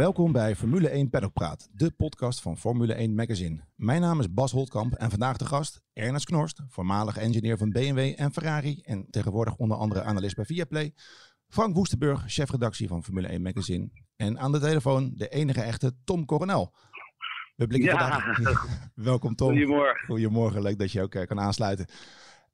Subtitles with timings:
[0.00, 3.64] Welkom bij Formule 1 Paddock Praat, de podcast van Formule 1 Magazine.
[3.76, 8.12] Mijn naam is Bas Holtkamp en vandaag de gast Ernest Knorst, voormalig engineer van BMW
[8.16, 10.94] en Ferrari en tegenwoordig onder andere analist bij Viaplay.
[11.48, 13.90] Frank Woestenburg, chefredactie van Formule 1 Magazine.
[14.16, 16.74] En aan de telefoon de enige echte Tom Coronel.
[17.56, 17.98] We blikken Ja.
[17.98, 18.66] vandaag...
[18.94, 19.48] Welkom Tom.
[19.48, 20.04] Goedemorgen.
[20.06, 21.86] Goedemorgen, leuk dat je ook eh, kan aansluiten.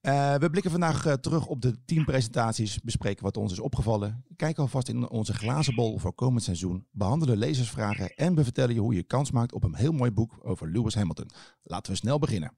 [0.06, 4.62] Eh, we blikken vandaag eh, terug op de teampresentaties, bespreken wat ons is opgevallen, kijken
[4.62, 8.94] alvast in onze glazen bol voor komend seizoen, behandelen lezersvragen en we vertellen je hoe
[8.94, 11.30] je kans maakt op een heel mooi boek over Lewis Hamilton.
[11.62, 12.56] Laten we snel beginnen.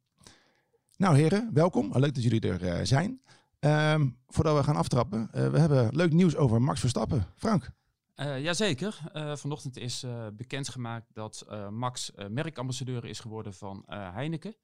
[0.96, 1.90] Nou heren, welkom.
[1.92, 3.20] Leuk dat jullie er eh, zijn.
[3.58, 7.26] Ehm, voordat we gaan aftrappen, we hebben leuk nieuws over Max Verstappen.
[7.36, 7.70] Frank.
[8.14, 8.98] Eh jazeker.
[9.12, 14.54] Eh, vanochtend is eh, bekendgemaakt dat Max merkambassadeur is geworden van Heineken.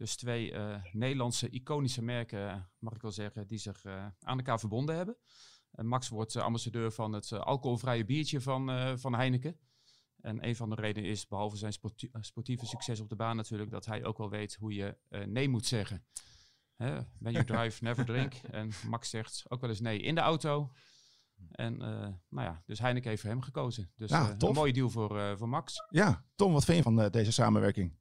[0.00, 4.58] Dus twee eh, Nederlandse iconische merken, mag ik wel zeggen, die zich eh, aan elkaar
[4.60, 5.16] verbonden hebben.
[5.72, 9.58] En Max wordt eh, ambassadeur van het alcoholvrije biertje van, eh, van Heineken.
[10.20, 13.70] En een van de redenen is, behalve zijn sporti- sportieve succes op de baan natuurlijk,
[13.70, 16.04] dat hij ook wel weet hoe je eh, nee moet zeggen.
[16.76, 17.00] Hè?
[17.18, 18.34] When you drive, never drink.
[18.34, 20.72] En Max zegt ook wel eens nee in de auto.
[21.50, 21.88] En eh,
[22.28, 23.92] nou ja, dus Heineken heeft voor hem gekozen.
[23.96, 25.74] Dus Ja, een mooie deal voor, eh, voor Max.
[25.88, 27.98] Ja, Tom, wat vind je van deze samenwerking?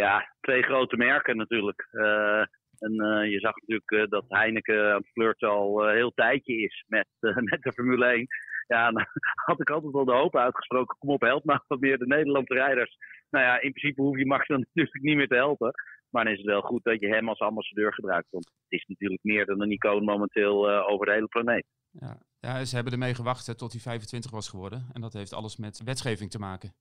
[0.00, 1.88] Ja, twee grote merken natuurlijk.
[1.90, 2.44] Eh,
[2.78, 6.54] en eh, je zag natuurlijk eh, dat Heineken aan het flirten al een heel tijdje
[6.54, 7.06] is met,
[7.50, 8.26] met de Formule 1.
[8.66, 10.96] Ja, dan had ik altijd wel de hoop uitgesproken.
[10.98, 12.96] Kom op, help nou wat meer de Nederlandse rijders.
[13.30, 15.70] Nou ja, in principe hoef je Max dan natuurlijk niet meer te helpen.
[16.10, 18.30] Maar dan is het wel goed dat je hem als ambassadeur gebruikt.
[18.30, 21.66] Want het is natuurlijk meer dan een icoon momenteel over de hele planeet.
[21.90, 22.18] Ja.
[22.40, 24.86] ja, ze hebben ermee gewacht hè, tot hij 25 was geworden.
[24.92, 26.74] En dat heeft alles met wetgeving te maken.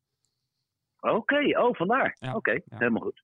[1.02, 2.16] Oké, oh vandaar.
[2.19, 2.61] Ja, Oké, ja.
[2.67, 3.23] helemaal goed.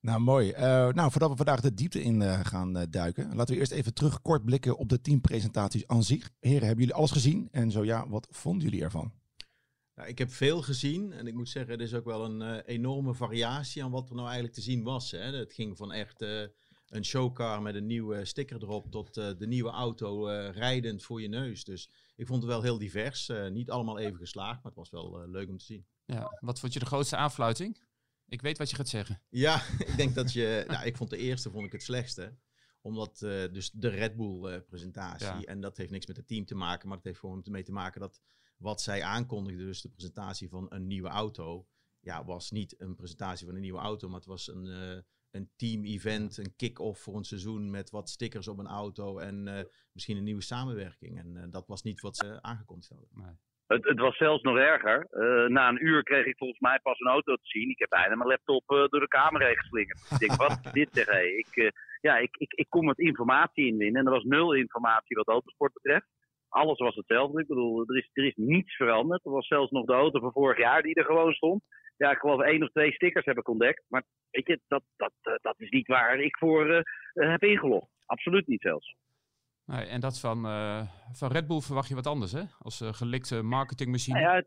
[0.00, 0.50] Nou, mooi.
[0.50, 3.72] Eh, nou, voordat we vandaag de diepte in eh, gaan eh, duiken, laten we eerst
[3.72, 6.30] even terug kort blikken op de teampresentaties aan zich.
[6.40, 7.48] Heren, hebben jullie alles gezien?
[7.50, 9.12] En zo ja, wat vonden jullie ervan?
[9.94, 12.74] Nou, ik heb veel gezien en ik moet zeggen, er is ook wel een eh,
[12.74, 15.10] enorme variatie aan wat er nou eigenlijk te zien was.
[15.10, 15.18] Hè.
[15.18, 16.42] Het ging van echt eh,
[16.92, 21.22] een showcar met een nieuwe sticker erop tot eh, de nieuwe auto eh, rijdend voor
[21.22, 21.64] je neus.
[21.64, 23.28] Dus ik vond het wel heel divers.
[23.28, 25.86] Eh, niet allemaal even geslaagd, maar het was wel leuk om te zien.
[26.12, 27.80] Ja, wat vond je de grootste aanfluiting?
[28.32, 29.22] Ik weet wat je gaat zeggen.
[29.28, 30.64] Ja, ik denk dat je.
[30.68, 32.38] Nou, ik vond de eerste vond ik het slechtste.
[32.80, 35.26] Omdat eh, dus de Red Bull eh, presentatie.
[35.26, 35.44] Ja.
[35.44, 36.88] En dat heeft niks met het team te maken.
[36.88, 38.20] Maar het heeft gewoon mee te maken dat
[38.56, 41.66] wat zij aankondigden, dus de presentatie van een nieuwe auto.
[42.00, 44.08] Ja, was niet een presentatie van een nieuwe auto.
[44.08, 48.48] Maar het was een, eh, een team-event, een kick-off voor een seizoen met wat stickers
[48.48, 49.18] op een auto.
[49.18, 51.18] En misschien een nieuwe samenwerking.
[51.18, 53.08] En dat was niet wat ze aangekondigd hadden.
[53.12, 53.34] Nee.
[53.80, 55.06] Het, was zelfs nog erger.
[55.10, 57.70] Eh, na een uur kreeg ik volgens mij pas een auto te zien.
[57.70, 60.10] Ik heb bijna mijn laptop eh, door de kamer heen geslingerd.
[60.10, 61.08] Ik denk, wat dit zeg?
[61.22, 61.68] Ik, eh,
[62.00, 64.00] ja, ik, ik, ik kon met informatie inwinnen.
[64.00, 66.06] En er was nul informatie wat autosport betreft.
[66.48, 67.40] Alles was hetzelfde.
[67.40, 69.24] Ik bedoel, er is, er is niets veranderd.
[69.24, 71.62] Er was zelfs nog de auto van vorig jaar die er gewoon stond.
[71.96, 73.84] Ja, ik geloof één of twee stickers heb ik ontdekt.
[73.88, 75.12] Maar weet je, dat, dat,
[75.42, 77.90] dat is niet waar ik voor heb ingelogd.
[78.06, 78.94] Absoluut niet zelfs.
[79.72, 82.42] Nee, en dat van, eh, van Red Bull verwacht je wat anders, hè?
[82.58, 84.20] Als eh, gelikte marketingmachine.
[84.20, 84.44] Nou ja,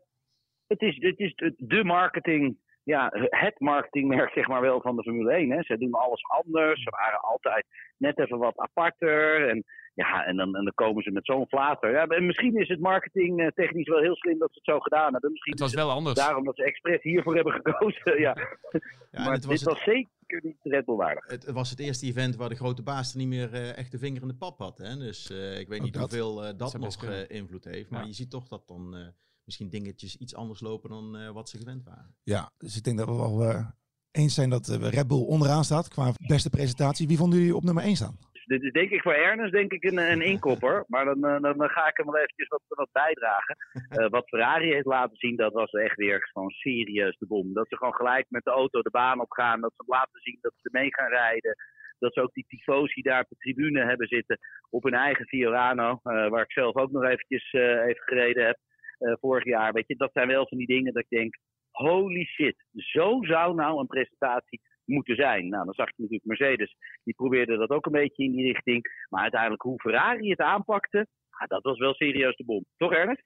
[0.66, 2.58] het, is, het is de marketing,
[2.92, 5.50] ja, het marketingmerk zeg maar wel van de Formule 1.
[5.50, 5.62] Hè.
[5.62, 6.82] Ze doen alles anders.
[6.82, 7.66] Ze waren altijd
[7.98, 9.48] net even wat aparter.
[9.48, 9.64] En,
[9.94, 11.90] ja, en, dan, en dan komen ze met zo'n flater.
[11.90, 14.80] Ja, en misschien is het marketing eh, technisch wel heel slim dat ze het zo
[14.80, 15.30] gedaan hebben.
[15.30, 16.16] Misschien het was wel anders.
[16.18, 18.20] daarom dat ze expres hiervoor hebben gekozen.
[18.20, 18.36] ja.
[19.24, 21.26] Maar het was dit was zeker niet Red Bull waardig.
[21.26, 23.98] Het was het eerste event waar de grote baas er niet meer eh, echt de
[23.98, 24.78] vinger in de pap had.
[24.78, 24.96] Hè?
[24.96, 26.02] Dus eh, ik weet Ook niet dat.
[26.10, 27.90] hoeveel eh, dat best nog eh, invloed heeft.
[27.90, 28.06] Maar Ja.
[28.06, 29.06] je ziet toch dat dan eh,
[29.46, 32.14] misschien dingetjes iets anders lopen dan eh, wat ze gewend waren.
[32.22, 33.66] Ja, dus ik denk dat we wel eh,
[34.10, 37.06] eens zijn dat eh, Red Bull onderaan staat qua beste presentatie.
[37.06, 38.16] Wie vonden jullie op nummer 1 staan?
[38.32, 40.84] Dus dit is denk ik voor Ernest denk ik een, een inkopper.
[40.86, 43.56] Maar dan, dan, dan ga ik hem wel eventjes wat, wat bijdragen.
[43.88, 47.52] Eh, wat Ferrari heeft laten zien, dat was echt weer gewoon serieus de bom.
[47.52, 49.60] Dat ze gewoon gelijk met de auto de baan op gaan.
[49.60, 51.56] Dat ze laten zien dat ze mee gaan rijden.
[51.98, 54.38] Dat ze ook die tifosi daar op de tribune hebben zitten.
[54.70, 55.90] Op hun eigen Fiorano.
[56.02, 58.58] eh, waar ik zelf ook nog eventjes eh, even gereden heb.
[58.98, 59.72] Eh, vorig jaar.
[59.72, 61.38] Weet je, dat zijn wel van die dingen dat ik denk...
[61.70, 65.48] Holy shit, zo zou nou een presentatie moeten zijn.
[65.48, 69.06] Nou, dan zag je natuurlijk Mercedes, die probeerde dat ook een beetje in die richting.
[69.08, 71.06] Maar uiteindelijk hoe Ferrari het aanpakte,
[71.46, 72.64] dat was wel serieus de bom.
[72.76, 73.22] Toch Ernest?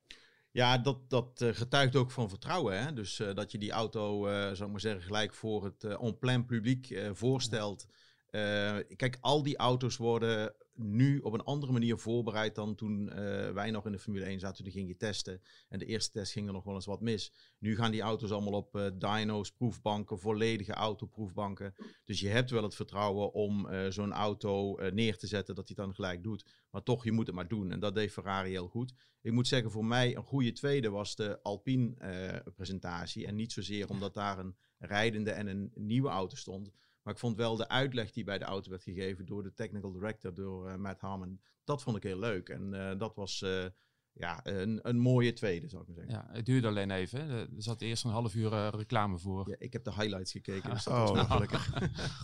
[0.53, 2.85] Ja, dat, dat eh, getuigt ook van vertrouwen.
[2.85, 2.93] Hè?
[2.93, 6.03] Dus eh, dat je die auto, eh zou ik maar zeggen, gelijk voor het eh
[6.03, 7.87] on-plan publiek voorstelt.
[8.31, 13.51] Eh, kijk, al die auto's worden nu op een andere manier voorbereid dan toen eh,
[13.51, 14.65] wij nog in de Formule 1 zaten.
[14.65, 15.43] Toen ging je testen.
[15.69, 17.33] En de eerste test ging er nog wel eens wat mis.
[17.59, 21.75] Nu gaan die auto's allemaal op uh, dyno's, proefbanken, volledige autoproefbanken.
[22.05, 25.95] Dus je hebt wel het vertrouwen om zo'n auto neer te zetten dat hij dan
[25.95, 26.45] gelijk doet.
[26.71, 27.73] Maar toch, je moet het maar doen.
[27.73, 28.93] En dat deed Ferrari heel goed.
[29.21, 33.27] Ik moet zeggen, voor mij een goede tweede was de Alpine presentatie.
[33.27, 36.73] En niet zozeer omdat daar een rijdende en een nieuwe auto stond.
[37.03, 39.93] Maar ik vond wel de uitleg die bij de auto werd gegeven door de technical
[39.93, 42.49] director, door uh, Matt Harmon, dat vond ik heel leuk.
[42.49, 43.65] En uh, dat was uh,
[44.13, 46.15] ja, een, een mooie tweede, zou ik maar zeggen.
[46.15, 47.31] Ja, het duurde alleen even.
[47.31, 49.49] Er zat eerst een half uur reclame voor.
[49.49, 51.17] Ja, ik heb de highlights gekeken, dus dat oh.
[51.17, 51.71] was gelukkig.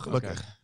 [0.03, 0.61] gelukkig.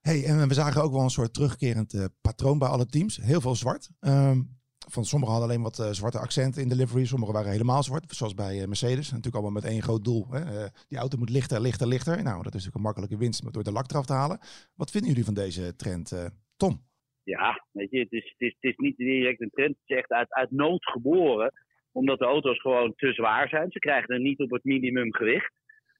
[0.00, 3.16] Hey, en we zagen ook wel een soort terugkerend patroon bij alle teams.
[3.16, 3.90] Heel veel zwart.
[4.00, 4.57] Um,
[4.90, 7.04] van sommigen hadden alleen wat uh, zwarte accenten in de livery.
[7.04, 9.08] Sommigen waren helemaal zwart, zoals bij uh, Mercedes.
[9.08, 10.26] Natuurlijk allemaal met één groot doel.
[10.30, 10.40] Hè.
[10.40, 12.22] Uh, die auto moet lichter, lichter, lichter.
[12.22, 14.38] Nou, dat is natuurlijk een makkelijke winst door de lak eraf te halen.
[14.74, 16.86] Wat vinden jullie van deze trend, Tom?
[17.22, 19.76] Ja, weet je, het is, het, is, niet direct een trend.
[19.80, 21.52] Het is echt uit, uit nood geboren.
[21.92, 23.70] Omdat de auto's gewoon te zwaar zijn.
[23.70, 25.52] Ze krijgen er niet op het minimumgewicht.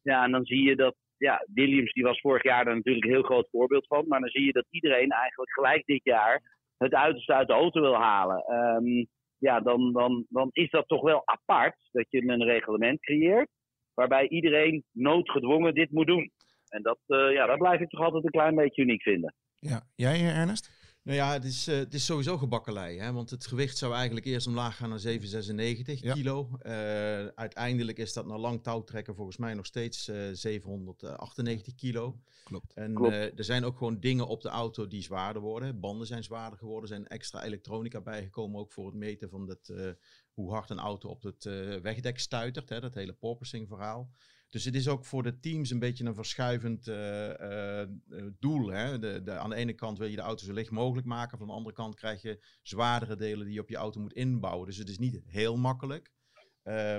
[0.02, 3.10] Ja, en dan zie je dat ja, Williams die was vorig jaar daar natuurlijk een
[3.10, 4.04] heel groot voorbeeld van.
[4.08, 7.80] Maar dan zie je dat iedereen eigenlijk gelijk dit jaar het uiterste uit de auto
[7.80, 8.52] wil halen.
[8.52, 9.08] Um,
[9.38, 13.48] ja, dan, dan, dan is dat toch wel apart dat je een reglement creëert
[13.94, 16.30] waarbij iedereen noodgedwongen dit moet doen.
[16.68, 19.34] En dat, uh, ja, dat blijf ik toch altijd een klein beetje uniek vinden.
[19.58, 20.76] Ja, jij eh, Ernest?
[21.02, 22.98] Nou ja, het is, uh, het is sowieso gebakkelei.
[22.98, 23.12] Hè?
[23.12, 26.12] Want het gewicht zou eigenlijk eerst omlaag gaan naar 796 ja.
[26.12, 26.48] kilo.
[26.62, 26.72] Uh,
[27.26, 32.14] uiteindelijk is dat na lang touwtrekken volgens mij nog steeds uh, 798 kilo.
[32.48, 32.72] Klopt.
[32.74, 33.14] En Klopt.
[33.14, 35.80] er zijn ook gewoon dingen op de auto die zwaarder worden.
[35.80, 36.90] Banden zijn zwaarder geworden.
[36.90, 39.72] Er zijn extra elektronica bijgekomen ook voor het meten van dat,
[40.32, 41.44] hoe hard een auto op het
[41.82, 42.68] wegdek stuitert.
[42.68, 42.80] Hè?
[42.80, 44.10] Dat hele porpoising verhaal.
[44.48, 47.86] Dus het is ook voor de teams een beetje een verschuivend uh, uh,
[48.38, 48.68] doel.
[48.68, 48.98] Hè?
[48.98, 51.38] De, de, aan de ene kant wil je de auto zo licht mogelijk maken.
[51.38, 54.66] Van de andere kant krijg je zwaardere delen die je op je auto moet inbouwen.
[54.66, 56.12] Dus het is niet heel makkelijk.
[56.64, 56.98] Uh,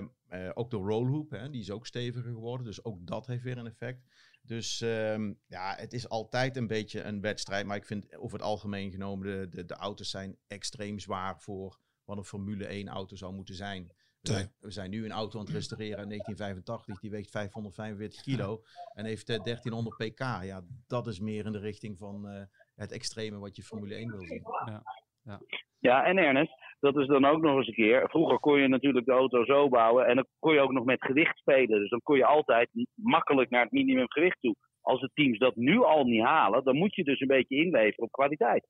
[0.53, 2.65] ook de rollhoop, hè, die is ook steviger geworden.
[2.65, 4.05] Dus ook dat heeft weer een effect.
[4.49, 7.65] Dus ehm, ja, het is altijd een beetje een wedstrijd.
[7.65, 11.79] Maar ik vind over het algemeen genomen, de, de, de auto's zijn extreem zwaar voor
[12.03, 13.91] wat een Formule 1 auto zou moeten zijn.
[14.21, 16.99] We zijn, we zijn, nu een auto aan het restaureren uit 1985.
[16.99, 18.63] Die weegt 545 kilo
[18.93, 20.19] en heeft uh, 1300 pk.
[20.19, 22.41] Ja, dat is meer in de richting van uh,
[22.75, 24.43] het extreme wat je Formule 1 wil zien.
[24.65, 24.83] Ja.
[25.23, 25.41] Ja.
[25.77, 28.09] ja, en Ernest, dat is dan ook nog eens een keer.
[28.09, 31.03] Vroeger kon je natuurlijk de auto zo bouwen en dan kon je ook nog met
[31.05, 31.79] gewicht spelen.
[31.79, 34.55] Dus dan kon je altijd makkelijk naar het minimumgewicht toe.
[34.81, 38.03] Als de teams dat nu al niet halen, dan moet je dus een beetje inleveren
[38.05, 38.67] op kwaliteit.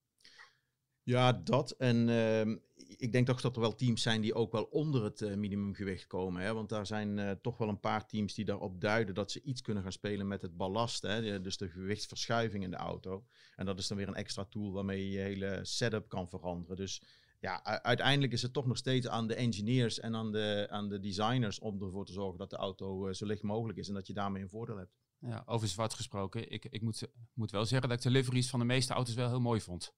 [1.04, 1.72] Ja, dat.
[1.72, 2.56] En uh,
[2.98, 6.08] ik denk toch dat er wel teams zijn die ook wel onder het uh, minimumgewicht
[6.08, 6.42] komen.
[6.42, 6.54] Hè?
[6.54, 9.62] Want daar zijn uh, toch wel een paar teams die daarop duiden dat ze iets
[9.62, 11.02] kunnen gaan spelen met het ballast.
[11.02, 11.42] Hè?
[11.42, 13.24] Dus de gewichtsverschuiving in de auto.
[13.56, 16.76] En dat is dan weer een extra tool waarmee je je hele setup kan veranderen.
[16.76, 17.02] Dus
[17.40, 21.00] ja, uiteindelijk is het toch nog steeds aan de engineers en aan de, aan de
[21.00, 24.08] designers om ervoor te zorgen dat de auto uh, zo licht mogelijk is en dat
[24.08, 24.98] je daarmee een voordeel hebt.
[25.20, 26.52] Ja, over zwart gesproken.
[26.52, 29.30] Ik, ik moet, moet wel zeggen dat ik de liveries van de meeste auto's wel
[29.30, 29.96] heel mooi vond.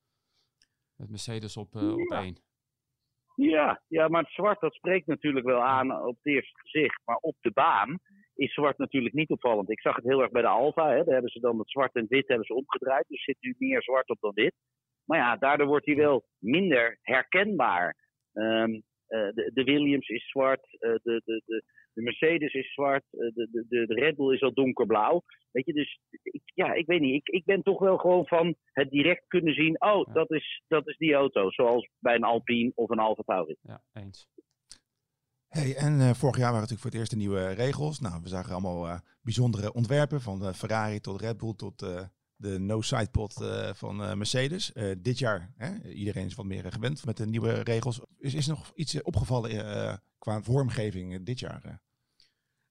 [0.96, 2.38] Met Mercedes op, uh, op één.
[3.36, 7.02] Ja, ja, maar het zwart dat spreekt natuurlijk wel aan op het eerste gezicht.
[7.06, 8.00] Maar op de baan
[8.36, 9.70] is zwart natuurlijk niet opvallend.
[9.70, 10.90] Ik zag het heel erg bij de Alfa.
[10.90, 11.04] Hè.
[11.04, 13.06] Daar hebben ze dan het zwart en wit hebben ze omgedraaid.
[13.08, 14.54] Dus zit nu meer zwart op dan wit.
[15.12, 17.96] Maar ja, daardoor wordt hij wel minder herkenbaar.
[18.34, 18.74] Ehm,
[19.08, 21.64] eh, de, de Williams is zwart, eh, de, de, de,
[21.94, 25.22] de Mercedes is zwart, eh, de, de, de Red Bull is al donkerblauw.
[25.52, 27.14] Weet je, dus ik, ja, ik weet niet.
[27.14, 29.82] Ik, ik ben toch wel gewoon van het direct kunnen zien.
[29.82, 30.14] Oh, Ja.
[30.14, 31.52] dat, is, dat is die auto.
[31.52, 33.56] Zoals bij een Alpine of een Alfa Tauri.
[33.62, 34.30] Ja, eens.
[35.48, 38.00] Hey, en eh, vorig jaar waren natuurlijk voor het eerst de nieuwe regels.
[38.00, 42.02] Nou, we zagen allemaal eh, bijzondere ontwerpen, van de Ferrari tot Red Bull tot eh,
[42.42, 44.74] de no-sidepod eh, van eh, Mercedes.
[44.74, 48.02] Eh, dit jaar, hè, iedereen is wat meer gewend met de nieuwe regels.
[48.18, 51.82] Is, is nog iets opgevallen qua vormgeving dit jaar?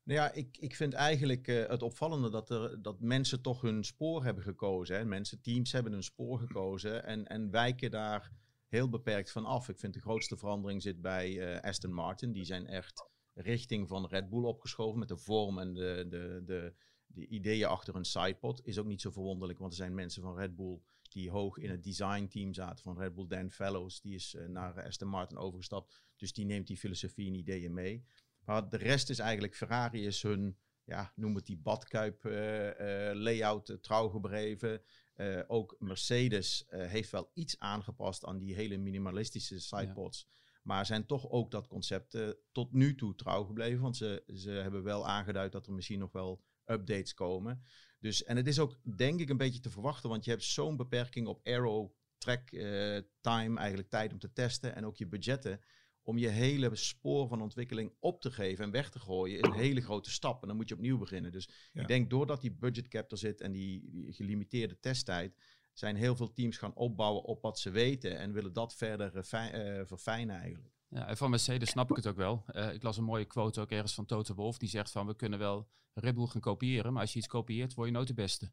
[0.03, 4.25] Nou ja, ik, ik vind eigenlijk het opvallende dat, er, dat mensen toch hun spoor
[4.25, 4.97] hebben gekozen.
[4.97, 5.05] Hè.
[5.05, 8.31] Mensen, teams hebben hun spoor gekozen en, en wijken daar
[8.69, 9.69] heel beperkt van af.
[9.69, 12.33] Ik vind de grootste verandering zit bij Aston Martin.
[12.33, 16.75] Die zijn echt richting van Red Bull opgeschoven met de vorm en de, de, de,
[17.13, 18.67] de ideeën achter een sidepod.
[18.67, 21.71] Is ook niet zo verwonderlijk, want er zijn mensen van Red Bull die hoog in
[21.71, 23.27] het designteam zaten van Red Bull.
[23.27, 25.95] Dan Fellows, die is eh, naar Aston Martin overgestapt.
[26.17, 28.05] Dus die neemt die filosofie en ideeën mee.
[28.45, 33.17] Maar de rest is eigenlijk, Ferrari is hun, ja, noem het die badkuip eh, eh,
[33.17, 34.83] layout trouw gebleven.
[35.15, 40.27] Eh, ook Mercedes heeft wel iets aangepast aan die hele minimalistische sidepods.
[40.63, 42.19] Maar zijn toch ook dat concept
[42.53, 43.81] tot nu toe trouw gebleven.
[43.81, 47.63] Want ze, ze hebben wel aangeduid dat er misschien nog wel updates komen.
[47.99, 50.77] Dus, en het is ook denk ik een beetje te verwachten, want je hebt zo'n
[50.77, 55.61] beperking op aero track uh, time, eigenlijk tijd om te testen en ook je budgetten.
[56.03, 59.55] Om je hele spoor van ontwikkeling op te geven en weg te gooien, is een
[59.55, 60.43] hele grote stap.
[60.43, 61.33] En dan moet je opnieuw beginnen.
[61.33, 65.35] Dus ik denk doordat die budget cap er zit en die, die gelimiteerde testtijd,
[65.73, 69.85] zijn heel veel teams gaan opbouwen op wat ze weten en willen dat verder uh,
[69.87, 70.80] verfijnen eigenlijk.
[70.91, 72.45] Ja, van Mercedes snap ik het ook wel.
[72.53, 74.59] Uh, ik las een mooie quote ook ergens van Toto Wolf.
[74.59, 76.93] Die zegt van, we kunnen wel Red Bull gaan kopiëren.
[76.93, 78.51] Maar als je iets kopieert, word je nooit de beste.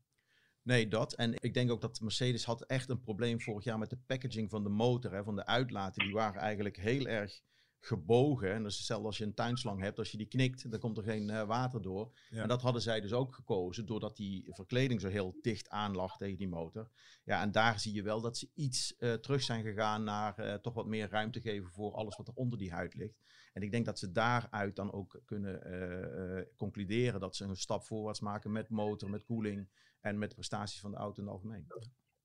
[0.62, 1.14] Nee, dat.
[1.14, 4.50] En ik denk ook dat Mercedes had echt een probleem vorig jaar met de packaging
[4.50, 5.12] van de motor.
[5.12, 6.04] Hè, van de uitlaten.
[6.04, 7.42] Die waren eigenlijk heel erg
[7.88, 8.54] gebogen.
[8.54, 9.98] En dat is hetzelfde als je een tuinslang hebt.
[9.98, 12.12] Als je die knikt, dan komt er geen uh, water door.
[12.30, 16.18] En dat hadden zij dus ook gekozen, doordat die verkleding zo heel dicht aan lag
[16.18, 16.90] tegen die motor.
[17.24, 20.54] Ja, en daar zie je wel dat ze iets uh, terug zijn gegaan naar uh,
[20.54, 23.22] toch wat meer ruimte geven voor alles wat er onder die huid ligt.
[23.54, 28.20] En ik denk dat ze daaruit dan ook kunnen concluderen dat ze een stap voorwaarts
[28.20, 29.70] maken met motor, met koeling
[30.02, 31.68] en met de prestaties van de auto in het algemeen.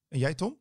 [0.08, 0.58] En jij, Tom?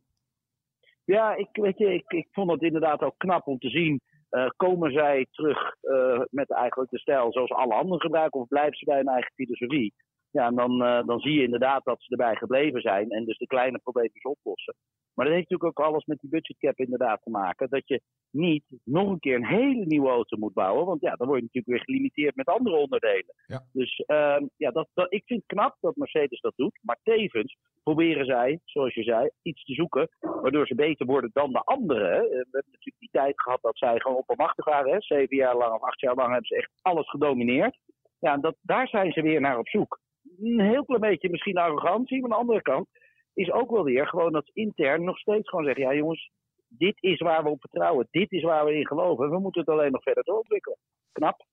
[1.04, 4.02] Ja, ik, weet je, ik, ik vond het inderdaad ook knap om te zien
[4.32, 8.78] uh, komen zij terug uh, met eigenlijk de stijl zoals alle anderen gebruiken, of blijven
[8.78, 9.94] ze bij hun eigen filosofie?
[10.32, 13.38] Ja, en dan, uh, dan zie je inderdaad dat ze erbij gebleven zijn en dus
[13.38, 14.76] de kleine probleempjes oplossen.
[15.14, 17.70] Maar dat heeft natuurlijk ook alles met die budgetcap inderdaad te maken.
[17.70, 18.02] Dat je
[18.32, 20.86] niet nog een keer een hele nieuwe auto moet bouwen.
[20.86, 23.34] Want ja, dan word je natuurlijk weer gelimiteerd met andere onderdelen.
[23.48, 23.64] Ja.
[23.74, 26.80] Dus uh, ja, dat, dat, ik vind het knap dat Mercedes dat doet.
[26.82, 31.52] Maar tevens proberen zij, zoals je zei, iets te zoeken waardoor ze beter worden dan
[31.52, 32.22] de anderen.
[32.22, 34.92] We hebben natuurlijk die tijd gehad dat zij gewoon oppermachtig waren.
[34.92, 35.02] Hè.
[35.02, 37.78] Zeven jaar lang of acht jaar lang hebben ze echt alles gedomineerd.
[38.20, 40.00] Ja, dat, daar zijn ze weer naar op zoek.
[40.40, 42.88] Een heel klein beetje misschien arrogantie, maar aan de andere kant
[43.34, 46.32] is ook wel weer gewoon dat intern nog steeds gewoon zeggen: ja, jongens,
[46.68, 49.30] dit is waar we op vertrouwen, dit is waar we in geloven.
[49.30, 50.78] We moeten het alleen nog verder doorontwikkelen.
[51.12, 51.46] Knap.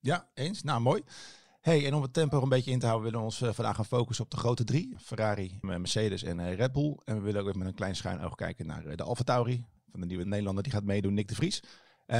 [0.00, 0.62] Ja, eens.
[0.62, 1.02] Nou, mooi.
[1.60, 3.76] Hey, en om het tempo een beetje in te houden, willen we ons uh, vandaag
[3.76, 6.96] gaan focussen op de grote drie: Ferrari, Mercedes en uh, Red Bull.
[7.04, 9.64] En we willen ook even met een klein schuin oog kijken naar de Alfa Tauri
[9.90, 11.62] van de nieuwe Nederlander die gaat meedoen, Nick de Vries.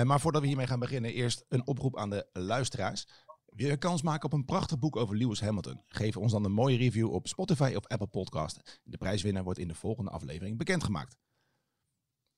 [0.04, 3.06] maar voordat we hiermee gaan beginnen, eerst een oproep aan de luisteraars.
[3.54, 5.80] Wil je kans maken op een prachtig boek over Lewis Hamilton?
[5.86, 8.80] Geef ons dan een mooie review op Spotify of Apple Podcast.
[8.84, 11.16] De prijswinnaar wordt in de volgende aflevering bekendgemaakt.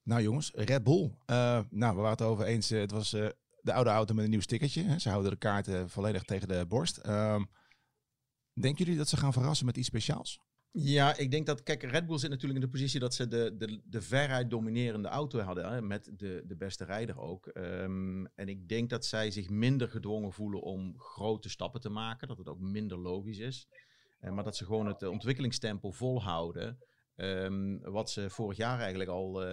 [0.03, 1.05] Nou jongens, Red Bull.
[1.27, 2.71] Uh, nou, we waren het over eens.
[2.71, 3.29] Uh, het was uh,
[3.61, 5.01] de oude auto met een nieuw stickertje.
[5.01, 6.97] Ze houden de kaarten volledig tegen de borst.
[6.97, 7.45] Ehm,
[8.53, 10.41] denken jullie dat ze gaan verrassen met iets speciaals?
[10.79, 13.55] Ja, ik denk dat, kijk, Red Bull zit natuurlijk in de positie dat ze de,
[13.59, 17.51] de, de veruit dominerende auto hadden, hè, met de, de beste rijder ook.
[17.55, 22.29] Um, en ik denk dat zij zich minder gedwongen voelen om grote stappen te maken,
[22.29, 23.69] dat het ook minder logisch is.
[24.21, 26.79] Uh, maar dat ze gewoon het ontwikkelingstempo volhouden,
[27.17, 29.49] um, wat ze vorig jaar eigenlijk al uh,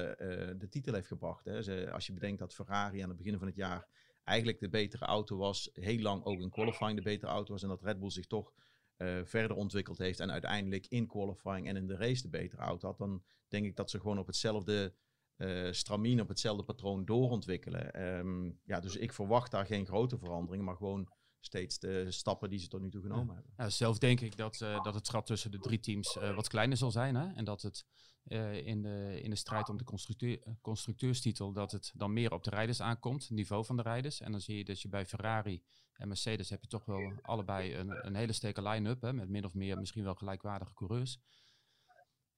[0.57, 1.45] de titel heeft gebracht.
[1.45, 1.61] Hè.
[1.61, 3.87] Ze, als je bedenkt dat Ferrari aan het begin van het jaar
[4.23, 7.69] eigenlijk de betere auto was, heel lang ook in qualifying de betere auto was, en
[7.69, 8.53] dat Red Bull zich toch
[8.97, 12.87] uh, verder ontwikkeld heeft en uiteindelijk in qualifying en in de race de betere auto
[12.87, 14.93] had, dan denk ik dat ze gewoon op hetzelfde
[15.37, 18.03] uh, stramien, op hetzelfde patroon doorontwikkelen.
[18.17, 22.59] Um, ja, dus ik verwacht daar geen grote veranderingen, maar gewoon steeds de stappen die
[22.59, 23.33] ze tot nu toe genomen ja.
[23.33, 23.53] hebben.
[23.57, 26.47] Ja, zelf denk ik dat, uh, dat het gat tussen de drie teams uh, wat
[26.47, 27.15] kleiner zal zijn.
[27.15, 27.33] Hè?
[27.33, 27.85] En dat het
[28.23, 32.43] uh, in, de, in de strijd om de constructeur, constructeurstitel, dat het dan meer op
[32.43, 34.21] de rijders aankomt, het niveau van de rijders.
[34.21, 35.63] En dan zie je dat je bij Ferrari
[35.97, 39.45] en Mercedes heb je toch wel allebei een, een hele sterke line-up, hè, met min
[39.45, 41.19] of meer misschien wel gelijkwaardige coureurs.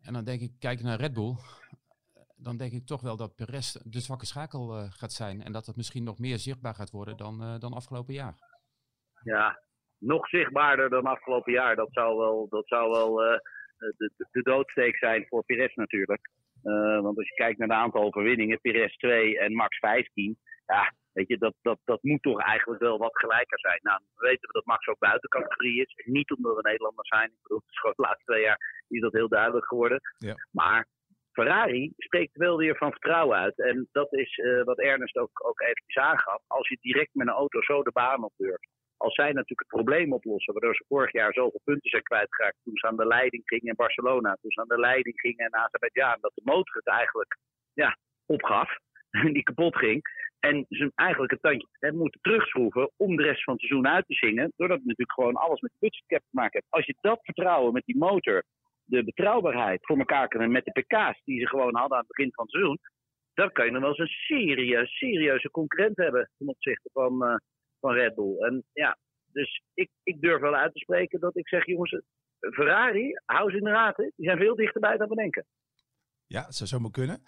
[0.02, 1.36] En dan denk ik, kijk naar Red Bull,
[2.36, 5.42] dan denk ik toch wel dat Perez de zwakke schakel uh, gaat zijn.
[5.42, 8.36] En dat het misschien nog meer zichtbaar gaat worden dan, uh, dan afgelopen jaar.
[9.24, 9.60] Ja,
[9.98, 11.76] nog zichtbaarder dan afgelopen jaar.
[11.76, 13.40] Dat zou wel, dat zou wel uh,
[13.78, 16.30] de, de, doodsteek zijn voor Perez natuurlijk.
[17.02, 20.38] want als je kijkt naar het aantal overwinningen, Perez 2 en Max 15.
[20.66, 23.80] Ja, Weet je, dat, dat, dat moet toch eigenlijk wel wat gelijker zijn.
[23.82, 26.06] Nou, we weten dat Max ook buiten categorie is.
[26.06, 27.30] Niet omdat we Nederlanders zijn.
[27.30, 30.00] Ik bedoel, het is gewoon de laatste twee jaar is dat heel duidelijk geworden.
[30.18, 30.36] Ja.
[30.52, 30.88] Maar
[31.32, 33.60] Ferrari spreekt wel weer van vertrouwen uit.
[33.60, 36.42] En dat is uh, wat Ernest ook, ook eventjes aangaf.
[36.48, 38.70] Als je direct met een auto zo de baan op durft.
[38.98, 42.78] Als zij natuurlijk het probleem oplossen, waardoor ze vorig jaar zoveel punten zijn kwijtgeraakt toen
[42.78, 46.18] ze aan de leiding gingen in Barcelona, toen ze aan de leiding gingen in Azerbeidzjan,
[46.22, 47.38] dat de motor het eigenlijk
[47.74, 48.78] ja, opgaf
[49.10, 50.02] en die kapot ging.
[50.50, 54.08] En ze eigenlijk het tandje hebben moeten terugschroeven om de rest van het seizoen uit
[54.08, 54.52] te zingen.
[54.56, 56.74] Doordat het natuurlijk gewoon alles met de budgetcap te maken heeft.
[56.74, 58.44] Als je dat vertrouwen met die motor,
[58.84, 62.34] de betrouwbaarheid voor elkaar kan met de pk's die ze gewoon hadden aan het begin
[62.34, 62.80] van het seizoen.
[63.34, 67.36] Dan kan je dan wel eens een serieus, serieuze concurrent hebben ten opzichte van, uh,
[67.80, 68.38] van Red Bull.
[68.38, 68.98] En ja,
[69.32, 72.02] dus ik, ik durf wel uit te spreken dat ik zeg, jongens,
[72.40, 73.98] Ferrari, hou ze in de raad.
[73.98, 75.46] Die zijn veel dichterbij dan we denken.
[76.28, 77.24] Ja, dat zou zomaar kunnen.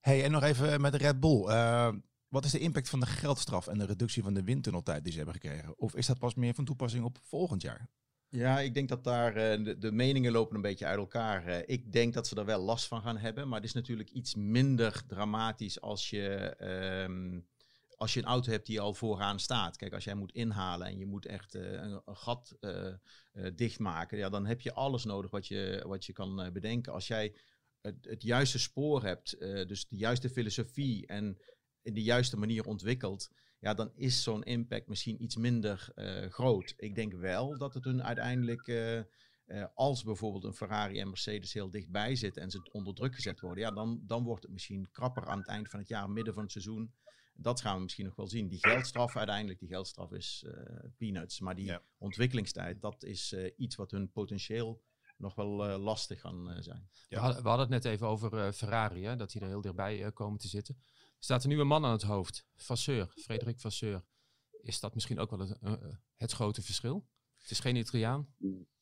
[0.00, 1.48] Hey, en nog even met Red Bull.
[1.48, 1.92] Uh,
[2.32, 5.16] wat is de impact van de geldstraf en de reductie van de windtunneltijd die ze
[5.18, 5.78] hebben gekregen?
[5.78, 7.88] Of is dat pas meer van toepassing op volgend jaar?
[8.28, 11.48] Ja, ik denk dat daar uh, de, meningen lopen een beetje uit elkaar.
[11.48, 14.10] Uh, ik denk dat ze er wel last van gaan hebben, maar het is natuurlijk
[14.10, 16.56] iets minder dramatisch als je,
[17.08, 17.48] um,
[17.96, 19.76] als je een auto hebt die al vooraan staat.
[19.76, 22.56] Kijk, als jij moet inhalen en je moet echt een, een, gat
[23.54, 26.92] dichtmaken, ja, dan heb je alles nodig wat je, wat je kan bedenken.
[26.92, 27.34] Als jij
[27.80, 31.38] het, het juiste spoor hebt, dus de juiste filosofie en
[31.82, 33.30] in de juiste manier ontwikkelt,
[33.62, 36.74] ja, dan is zo'n impact misschien iets minder uh, groot.
[36.76, 39.04] Ik denk wel dat het een uiteindelijk, uh, uh,
[39.74, 43.64] als bijvoorbeeld een Ferrari en Mercedes heel dichtbij zitten en ze onder druk gezet worden,
[43.64, 46.42] ja, dan, dan wordt het misschien krapper aan het eind van het jaar, midden van
[46.42, 46.92] het seizoen.
[47.34, 48.48] Dat gaan we misschien nog wel zien.
[48.48, 50.46] Die geldstraf uiteindelijk, die geldstraf is
[50.96, 51.40] peanuts.
[51.40, 54.82] Maar die ontwikkelingstijd, dat is iets wat hun potentieel
[55.16, 56.88] nog wel lastig kan zijn.
[57.08, 57.16] Ja.
[57.16, 60.12] We, hadden, we, hadden, het net even over Ferrari, hè, dat die er heel dichtbij
[60.12, 60.76] komen te zitten
[61.24, 62.46] staat een nieuwe man aan het hoofd.
[62.56, 64.04] Vasseur, Frederik Vasseur.
[64.62, 65.72] Is dat misschien ook wel het, uh,
[66.16, 67.06] het grote verschil?
[67.38, 68.34] Het is geen Italiaan.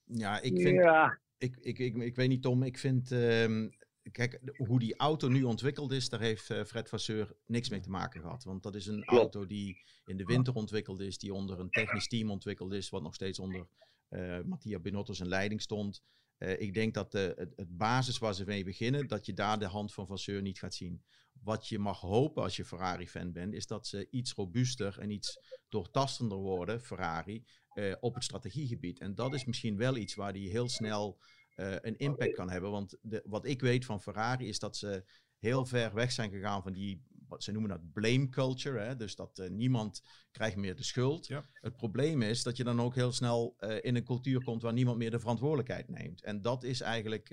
[0.04, 0.76] Ja, ik vind...
[0.76, 1.20] Ja.
[1.38, 2.62] Ik, ik, ik, ik, weet niet, Tom.
[2.62, 3.12] Ik vind...
[3.12, 3.68] Uh,
[4.12, 7.90] kijk, hoe die auto nu ontwikkeld is, daar heeft uh, Fred Vasseur niks mee te
[7.90, 8.44] maken gehad.
[8.44, 12.08] Want dat is een auto die in de winter ontwikkeld is, die onder een technisch
[12.08, 13.66] team ontwikkeld is, wat nog steeds onder
[14.10, 16.02] uh, Mattia Binotto zijn leiding stond.
[16.42, 19.58] Uh, ik denk dat de, het, het, basis waar ze mee beginnen, dat je daar
[19.58, 21.02] de hand van Vasseur niet gaat zien.
[21.42, 25.38] Wat je mag hopen als je Ferrari-fan bent, is dat ze iets robuuster en iets
[25.68, 27.44] doortastender worden, Ferrari,
[27.74, 28.98] uh, op het strategiegebied.
[28.98, 31.18] En dat is misschien wel iets waar die heel snel
[31.54, 32.70] een impact kan hebben.
[32.70, 35.04] Want de, wat ik weet van Ferrari is dat ze
[35.38, 38.80] heel ver weg zijn gegaan van die, wat ze noemen dat blame culture.
[38.80, 38.96] Hè?
[38.96, 41.26] Dus dat uh, niemand krijgt meer de schuld.
[41.26, 41.44] Ja.
[41.52, 44.98] Het probleem is dat je dan ook heel snel in een cultuur komt waar niemand
[44.98, 46.22] meer de verantwoordelijkheid neemt.
[46.22, 47.30] En dat is eigenlijk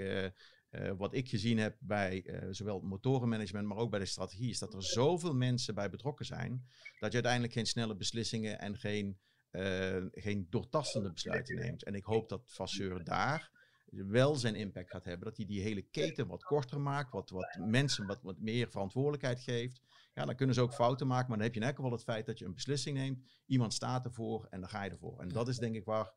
[0.71, 4.59] uh, wat ik gezien heb bij uh, zowel motorenmanagement, maar ook bij de strategie, is
[4.59, 6.67] dat er zoveel mensen bij betrokken zijn,
[6.99, 9.17] dat je uiteindelijk geen snelle beslissingen en geen,
[9.51, 11.83] uh, geen doortastende besluiten neemt.
[11.83, 13.51] En ik hoop dat Vasseur daar
[13.89, 17.57] wel zijn impact gaat hebben, dat hij die hele keten wat korter maakt, wat, wat
[17.59, 19.81] mensen wat, wat meer verantwoordelijkheid geeft.
[20.13, 22.03] Ja, dan kunnen ze ook fouten maken, maar dan heb je in elk geval het
[22.03, 25.19] feit dat je een beslissing neemt, iemand staat ervoor en dan ga je ervoor.
[25.19, 26.11] En dat is denk ik waar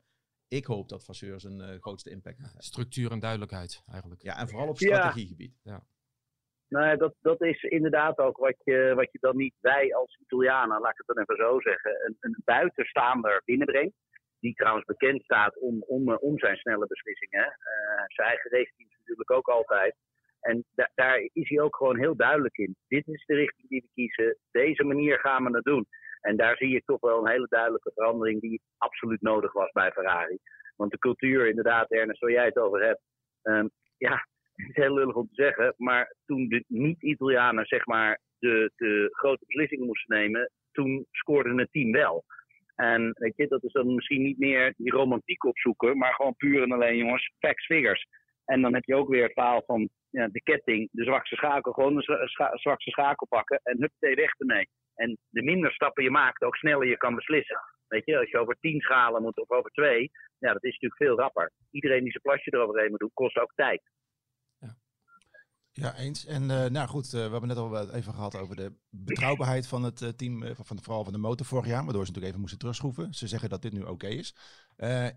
[0.47, 2.63] ik hoop dat Vasseur zijn uh, grootste impact heeft.
[2.63, 4.21] Structuur en duidelijkheid eigenlijk.
[4.21, 5.59] Ja, en vooral op strategiegebied.
[5.63, 5.83] Ja.
[6.67, 10.81] Nou, dat, dat is inderdaad ook wat je, wat je dan niet, wij als Italianen,
[10.81, 13.95] laat ik het dan even zo zeggen, een, een buitenstaander binnenbrengt.
[14.41, 17.45] Die trouwens bekend staat om, om, om zijn snelle beslissingen.
[17.45, 19.95] Uh, zijn eigen raceteams natuurlijk ook altijd.
[20.41, 22.75] En da daar is hij ook gewoon heel duidelijk in.
[22.87, 24.37] Dit is de richting die we kiezen.
[24.51, 25.87] Deze manier gaan we het doen.
[26.21, 29.91] En daar zie je toch wel een hele duidelijke verandering die absoluut nodig was bij
[29.91, 30.37] Ferrari.
[30.75, 33.01] Want de cultuur, inderdaad, Ernest, waar jij het over hebt.
[33.43, 34.13] Um, ja,
[34.55, 35.73] het is heel lullig om te zeggen.
[35.77, 41.71] Maar toen de niet-Italianen, zeg maar, de, de grote beslissingen moesten nemen, toen scoorde het
[41.71, 42.23] team wel.
[42.81, 46.61] En weet je, dat is dan misschien niet meer die romantiek opzoeken, maar gewoon puur
[46.63, 48.07] en alleen, jongens, facts, figures.
[48.45, 51.71] En dan heb je ook weer het verhaal van ja, de ketting, de zwakste schakel,
[51.71, 54.67] gewoon de zwakste schakel pakken en hup, weg ermee.
[54.95, 57.59] En de minder stappen je maakt, ook sneller je kan beslissen.
[57.87, 61.01] Weet je, als je over tien schalen moet of over twee, ja, dat is natuurlijk
[61.01, 61.51] veel rapper.
[61.71, 63.81] Iedereen die zijn plasje eroverheen moet doen, kost ook tijd.
[65.73, 66.25] Ja, eens.
[66.25, 69.83] En uh, nou goed, uh, we hebben net al even gehad over de betrouwbaarheid van
[69.83, 72.39] het uh, team, van, de, vooral van de motor vorig jaar, waardoor ze natuurlijk even
[72.39, 73.13] moesten terugschroeven.
[73.13, 74.35] Ze zeggen dat dit nu oké is.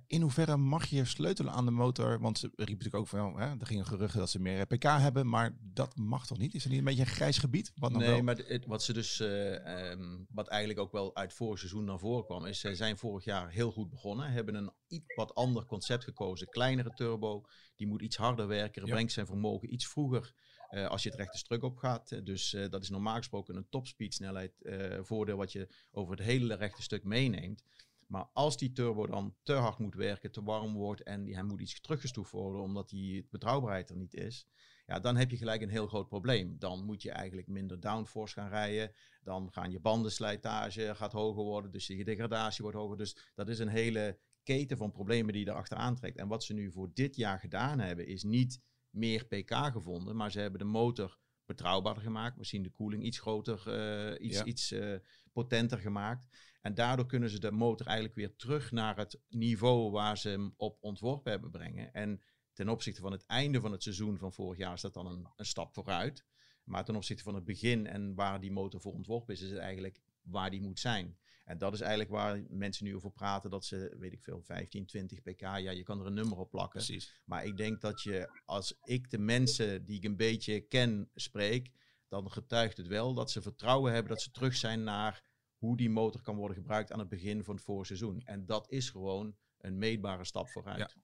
[0.07, 2.21] In hoeverre mag je sleutelen aan de motor?
[2.21, 5.29] Want ze riepen natuurlijk ook van, hè, er gingen geruchten dat ze meer pk hebben,
[5.29, 6.55] maar dat mag toch niet?
[6.55, 7.73] Is er niet een beetje een grijs gebied?
[7.75, 8.23] Wat nee, wel...
[8.23, 12.25] maar het, wat ze dus, um, wat eigenlijk ook wel uit vorig seizoen naar voren
[12.25, 16.05] kwam, is ze zijn vorig jaar heel goed begonnen, hebben een iets wat ander concept
[16.05, 17.45] gekozen, kleinere turbo,
[17.77, 20.35] die moet iets harder werken, brengt zijn vermogen iets vroeger
[20.71, 22.27] uh, als je het rechte stuk op gaat.
[22.27, 26.27] Dus uh, dat is normaal gesproken een topspeed snelheid uh, voordeel wat je over het
[26.27, 27.63] hele rechte stuk meeneemt.
[28.09, 31.61] Maar als die turbo dan te hard moet werken, te warm wordt en hij moet
[31.61, 34.47] iets teruggestoefd worden omdat die betrouwbaarheid er niet is,
[34.87, 36.59] ja, dan heb je gelijk een heel groot probleem.
[36.59, 38.93] Dan moet je eigenlijk minder downforce gaan rijden.
[39.23, 42.97] Dan gaan je bandenslijtage gaat hoger worden, dus je degradatie wordt hoger.
[42.97, 46.17] Dus dat is een hele keten van problemen die je erachteraan trekt.
[46.17, 50.31] En wat ze nu voor dit jaar gedaan hebben, is niet meer pk gevonden, maar
[50.31, 52.37] ze hebben de motor betrouwbaarder gemaakt.
[52.37, 54.97] Misschien de koeling iets groter, uh, iets, iets uh,
[55.33, 56.27] potenter gemaakt.
[56.65, 60.55] En daardoor kunnen ze de motor eigenlijk weer terug naar het niveau waar ze hem
[60.57, 61.93] op ontworpen hebben brengen.
[61.93, 62.21] En
[62.53, 65.27] ten opzichte van het einde van het seizoen van vorig jaar is dat dan een,
[65.37, 66.25] een stap vooruit.
[66.65, 69.59] Maar ten opzichte van het begin en waar die motor voor ontworpen is, is het
[69.59, 71.19] eigenlijk waar die moet zijn.
[71.45, 74.87] En dat is eigenlijk waar mensen nu over praten, dat ze, weet ik veel, 15,
[74.87, 76.85] 20 pk, ja, je kan er een nummer op plakken.
[76.85, 77.21] Precies.
[77.25, 81.71] Maar ik denk dat je, als ik de mensen die ik een beetje ken spreek,
[82.09, 85.23] dan getuigt het wel dat ze vertrouwen hebben dat ze terug zijn naar
[85.65, 88.23] hoe die motor kan worden gebruikt aan het begin van het voorseizoen.
[88.25, 90.97] En dat is gewoon een meetbare stap vooruit.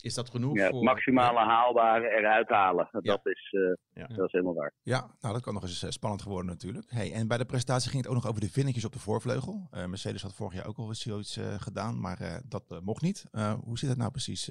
[0.00, 0.82] Is dat genoeg Ja, het voor...
[0.84, 2.88] maximale haalbare eruit halen.
[2.92, 4.06] Dat, is, eh, Ja.
[4.16, 4.72] dat is helemaal waar.
[4.82, 6.90] Ja, nou dat kan nog eens eh, spannend geworden natuurlijk.
[6.90, 9.68] Hey, en bij de presentatie ging het ook nog over de vinnetjes op de voorvleugel.
[9.70, 13.02] Eh, Mercedes had vorig jaar ook al eens zoiets eh, gedaan, maar eh, dat mocht
[13.02, 13.24] niet.
[13.30, 14.50] Eh, hoe zit het nou precies?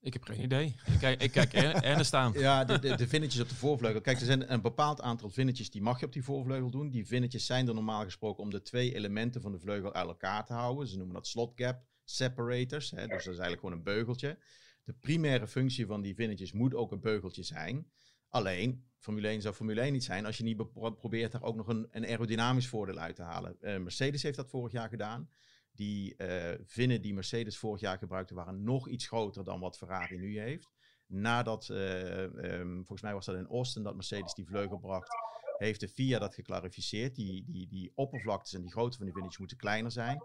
[0.00, 0.66] Ik heb geen idee.
[0.66, 2.32] Ik kijk, ik kijk er, Ernest aan.
[2.32, 4.00] Ja, de, de, de vinnetjes op de voorvleugel.
[4.00, 6.90] Kijk, er zijn een bepaald aantal vinnetjes die mag je op die voorvleugel doen.
[6.90, 10.46] Die vinnetjes zijn er normaal gesproken om de twee elementen van de vleugel uit elkaar
[10.46, 10.88] te houden.
[10.88, 12.90] Ze noemen dat slot gap separators.
[12.90, 14.38] Hè, dus dat is eigenlijk gewoon een beugeltje.
[14.84, 17.90] De primaire functie van die vinnetjes moet ook een beugeltje zijn.
[18.28, 21.68] Alleen, Formule 1 zou Formule 1 niet zijn als je niet probeert daar ook nog
[21.68, 23.56] een, een aerodynamisch voordeel uit te halen.
[23.60, 25.30] Eh, Mercedes heeft dat vorig jaar gedaan.
[25.78, 30.16] Die eh, vinnen die Mercedes vorig jaar gebruikte waren nog iets groter dan wat Ferrari
[30.16, 30.68] nu heeft.
[31.06, 35.08] Nadat, ehm, volgens mij was dat in Austin, dat Mercedes die vleugel bracht,
[35.56, 37.14] heeft de FIA dat geclarificeerd.
[37.14, 40.18] Die, die, die oppervlaktes en die grootte van die vinnetjes moeten kleiner zijn.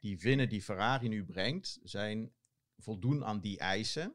[0.00, 2.32] Die vinnen die Ferrari nu brengt, zijn
[2.76, 4.14] voldoen aan die eisen.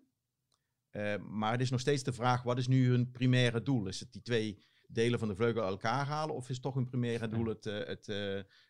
[0.89, 3.88] Eh, maar het is nog steeds de vraag, wat is nu hun primaire doel?
[3.88, 6.36] Is het die twee delen van de vleugel uit elkaar halen?
[6.36, 8.06] Of is toch hun primaire doel het, het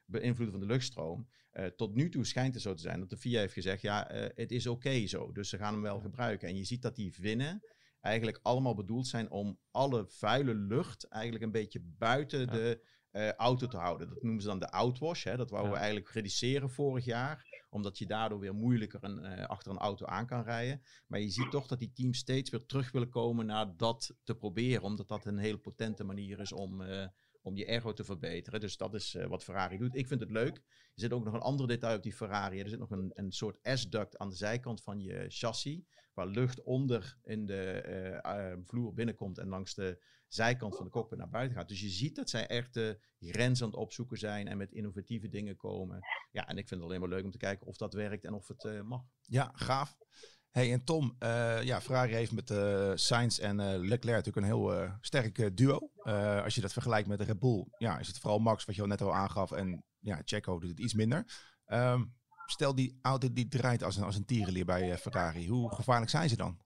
[0.05, 1.27] beïnvloeden van de luchtstroom?
[1.57, 4.09] Eh, tot nu toe schijnt het zo te zijn dat de FIA heeft gezegd, ja,
[4.09, 5.31] eh, het is oké zo.
[5.31, 6.47] Dus ze gaan hem wel gebruiken.
[6.47, 7.63] En je ziet dat die vinnen
[8.01, 12.45] eigenlijk allemaal bedoeld zijn om alle vuile lucht eigenlijk een beetje buiten Ja.
[12.45, 14.09] de eh, auto te houden.
[14.09, 15.23] Dat noemen ze dan de outwash.
[15.23, 15.37] Hè?
[15.37, 15.77] Dat wouden Ja.
[15.77, 17.65] we eigenlijk reduceren vorig jaar.
[17.69, 20.81] Omdat je daardoor weer moeilijker een, achter een auto aan kan rijden.
[21.07, 24.35] Maar je ziet toch dat die teams steeds weer terug willen komen naar dat te
[24.35, 24.81] proberen.
[24.81, 26.81] Omdat dat een hele potente manier is om,
[27.47, 28.59] om je aero te verbeteren.
[28.59, 29.95] Dus dat is eh, wat Ferrari doet.
[29.95, 30.55] Ik vind het leuk.
[30.55, 32.59] Er zit ook nog een ander detail op die Ferrari.
[32.59, 35.81] Er zit nog een, een soort S-duct aan de zijkant van je chassis.
[36.13, 40.91] Waar lucht onder in de eh, eh, vloer binnenkomt en langs de zijkant van de
[40.91, 41.67] cockpit naar buiten gaat.
[41.67, 45.29] Dus je ziet dat zij echt de grens aan het opzoeken zijn en met innovatieve
[45.29, 45.99] dingen komen.
[46.31, 48.33] Ja, en ik vind het alleen maar leuk om te kijken of dat werkt en
[48.33, 49.01] of het mag.
[49.21, 49.97] Ja, gaaf.
[50.57, 54.53] Hey, en Tom, eh, ja, Ferrari heeft met eh Sainz en eh, Leclerc natuurlijk een
[54.53, 55.79] heel sterk duo.
[56.43, 58.81] Als je dat vergelijkt met de Red Bull, ja, is het vooral Max, wat je
[58.81, 59.51] al net al aangaf.
[59.51, 61.23] En ja, Checo doet het iets minder.
[61.65, 62.01] Ehm,
[62.45, 65.47] stel die auto die draait als een, als een tierenlier bij Ferrari.
[65.47, 66.57] Hoe gevaarlijk zijn ze dan?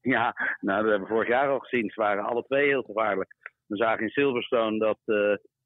[0.00, 1.90] Ja, nou, dat hebben vorig jaar al gezien.
[1.90, 3.34] Ze waren alle twee heel gevaarlijk.
[3.66, 4.98] We zagen in Silverstone dat,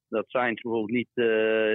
[0.09, 1.15] dat Sainz bijvoorbeeld niet,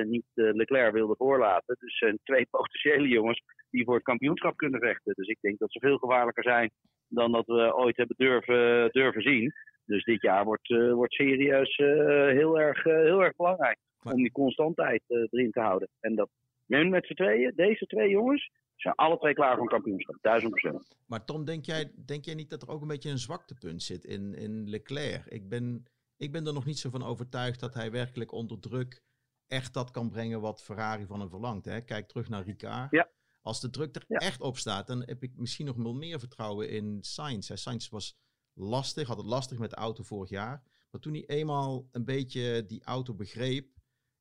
[0.09, 1.75] niet Leclerc wilde voorlaten.
[1.79, 3.41] Dus zijn twee potentiële jongens
[3.73, 5.13] die voor het kampioenschap kunnen vechten.
[5.15, 6.71] Dus ik denk dat ze veel gevaarlijker zijn
[7.07, 9.53] dan dat we ooit hebben durven, durven zien.
[9.85, 11.87] Dus dit jaar wordt, eh, wordt serieus eh,
[12.27, 15.89] heel, erg, eh, heel erg belangrijk Maar- om die constantheid erin te houden.
[15.99, 16.29] En dat
[16.67, 20.17] hun met z'n tweeën, deze twee jongens, zijn alle twee klaar voor een kampioenschap.
[20.21, 20.95] Duizend procent.
[21.07, 24.03] Maar Tom, denk jij, denk jij niet dat er ook een beetje een zwaktepunt zit
[24.03, 25.25] in, in Leclerc?
[25.25, 25.85] Ik ben,
[26.17, 29.01] ik ben er nog niet zo van overtuigd dat hij werkelijk onder druk
[29.47, 31.65] echt dat kan brengen wat Ferrari van hem verlangt.
[31.65, 31.81] Hè?
[31.81, 32.91] Kijk terug naar Ricard.
[32.91, 33.07] Ja.
[33.43, 34.17] Als de druk er Ja.
[34.17, 37.47] echt op staat, dan heb ik misschien nog wel meer vertrouwen in Sainz.
[37.47, 37.55] Hè.
[37.55, 38.17] Sainz was
[38.53, 40.63] lastig, had het lastig met de auto vorig jaar.
[40.91, 43.67] Maar toen hij eenmaal een beetje die auto begreep,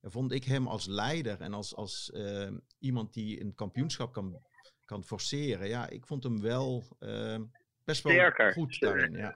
[0.01, 4.37] vond ik hem als leider en als, als eh, iemand die een kampioenschap kan,
[4.85, 5.67] kan forceren.
[5.67, 7.39] Ja, ik vond hem wel eh,
[7.83, 8.53] best wel Sterker.
[8.53, 9.11] goed daarin.
[9.11, 9.33] Ja.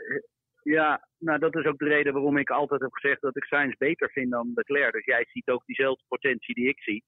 [0.64, 3.76] Ja, nou dat is ook de reden waarom ik altijd heb gezegd dat ik Sainz
[3.78, 4.92] beter vind dan Leclerc.
[4.94, 7.04] Dus jij ziet ook diezelfde potentie die ik zie.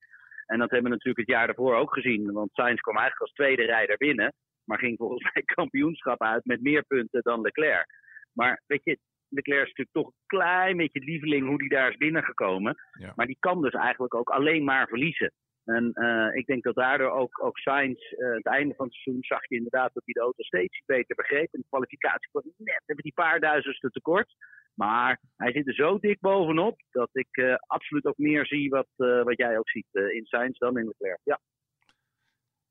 [0.51, 2.31] En dat hebben we natuurlijk het jaar daarvoor ook gezien.
[2.31, 4.33] Want Sainz kwam eigenlijk als tweede rijder binnen.
[4.63, 7.85] Maar ging volgens mij kampioenschap uit met meer punten dan Leclerc.
[8.33, 8.97] Maar weet je,
[9.29, 12.75] Leclerc is natuurlijk toch een klein beetje lieveling hoe die daar is binnengekomen.
[12.99, 13.13] Ja.
[13.15, 15.31] Maar die kan dus eigenlijk ook alleen maar verliezen.
[15.65, 19.23] En eh, ik denk dat daardoor ook, ook Sainz, eh, het einde van het seizoen,
[19.23, 21.53] zag je inderdaad dat hij de auto steeds beter begreep.
[21.53, 24.35] En de kwalificatie was net even die paar duizendste tekort.
[24.79, 28.87] Maar hij zit er zo dik bovenop dat ik eh, absoluut ook meer zie wat,
[28.95, 31.19] eh, wat jij ook ziet eh, in Sainz dan in Leclerc.
[31.23, 31.39] Ja.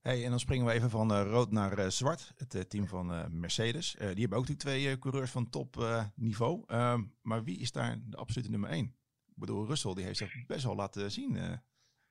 [0.01, 2.33] Hey, en dan springen we even van eh, rood naar eh, zwart.
[2.37, 3.97] Het eh, team van eh, Mercedes.
[3.97, 6.63] Eh, die hebben ook die twee eh, coureurs van top eh, niveau.
[6.67, 8.87] Ehm, maar wie is daar de absolute nummer één?
[9.27, 11.37] Ik bedoel, Russell die heeft zich best wel laten zien.
[11.37, 11.53] eh.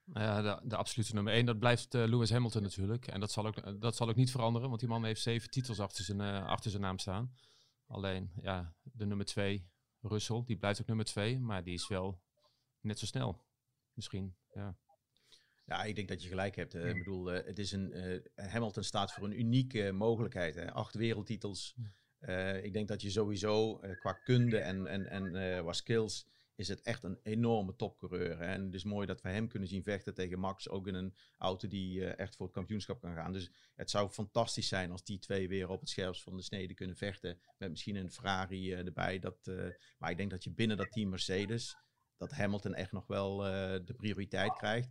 [0.03, 3.07] Nou Ja, de, de absolute nummer één, dat blijft eh, Lewis Hamilton natuurlijk.
[3.07, 5.79] En dat zal, ook, dat zal ook niet veranderen, want die man heeft zeven titels
[5.79, 7.31] achter zijn, eh, achter zijn naam staan.
[7.87, 9.67] Alleen, ja, de nummer twee,
[10.07, 12.21] Russell, die blijft ook nummer twee, maar die is wel
[12.81, 13.45] net zo snel.
[13.93, 14.77] Misschien, ja.
[15.65, 16.73] Ja, ik denk dat je gelijk hebt.
[16.73, 16.89] hè.
[16.89, 20.55] Ik bedoel, eh, het is een, eh, Hamilton staat voor een unieke mogelijkheid.
[20.55, 20.71] Hè.
[20.71, 21.75] Acht wereldtitels.
[22.19, 26.25] Eh, ik denk dat je sowieso eh, qua kunde en, en, en eh, qua skills
[26.57, 28.39] is het echt een enorme topcoureur.
[28.39, 30.69] En het is mooi dat we hem kunnen zien vechten tegen Max.
[30.69, 33.33] Ook in een auto die eh, echt voor het kampioenschap kan gaan.
[33.33, 36.73] Dus het zou fantastisch zijn als die twee weer op het scherpst van de snede
[36.73, 37.39] kunnen vechten.
[37.57, 39.19] Met misschien een Ferrari eh, erbij.
[39.19, 39.67] Dat, eh,
[39.97, 41.77] maar ik denk dat je binnen dat team Mercedes
[42.17, 44.89] dat Hamilton echt nog wel de prioriteit krijgt.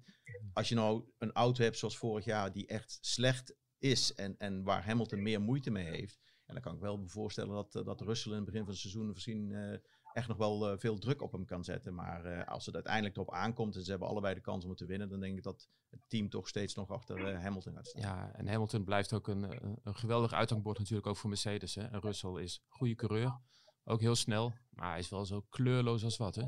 [0.53, 4.63] Als je nou een auto hebt zoals vorig jaar, die echt slecht is en, en
[4.63, 8.31] waar Hamilton meer moeite mee heeft, en dan kan ik wel voorstellen dat, dat Russell
[8.31, 9.81] in het begin van het seizoen misschien
[10.17, 11.95] echt nog wel uh, veel druk op hem kan zetten.
[11.95, 14.79] Maar uh, als het uiteindelijk erop aankomt en ze hebben allebei de kans om het
[14.79, 17.87] te winnen, dan denk ik dat het team toch steeds nog achter uh, Hamilton gaat
[17.87, 18.03] staan.
[18.03, 19.43] Ja, en Hamilton blijft ook een,
[19.85, 21.75] een geweldig uithangbord natuurlijk ook voor Mercedes.
[21.75, 21.83] Hè?
[21.83, 23.41] En Russell is goede coureur,
[23.85, 26.45] ook heel snel, maar hij is wel zo kleurloos als wat, hè?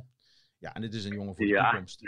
[0.59, 1.70] Ja, en dit is een jongen voor de ja.
[1.70, 2.02] toekomst.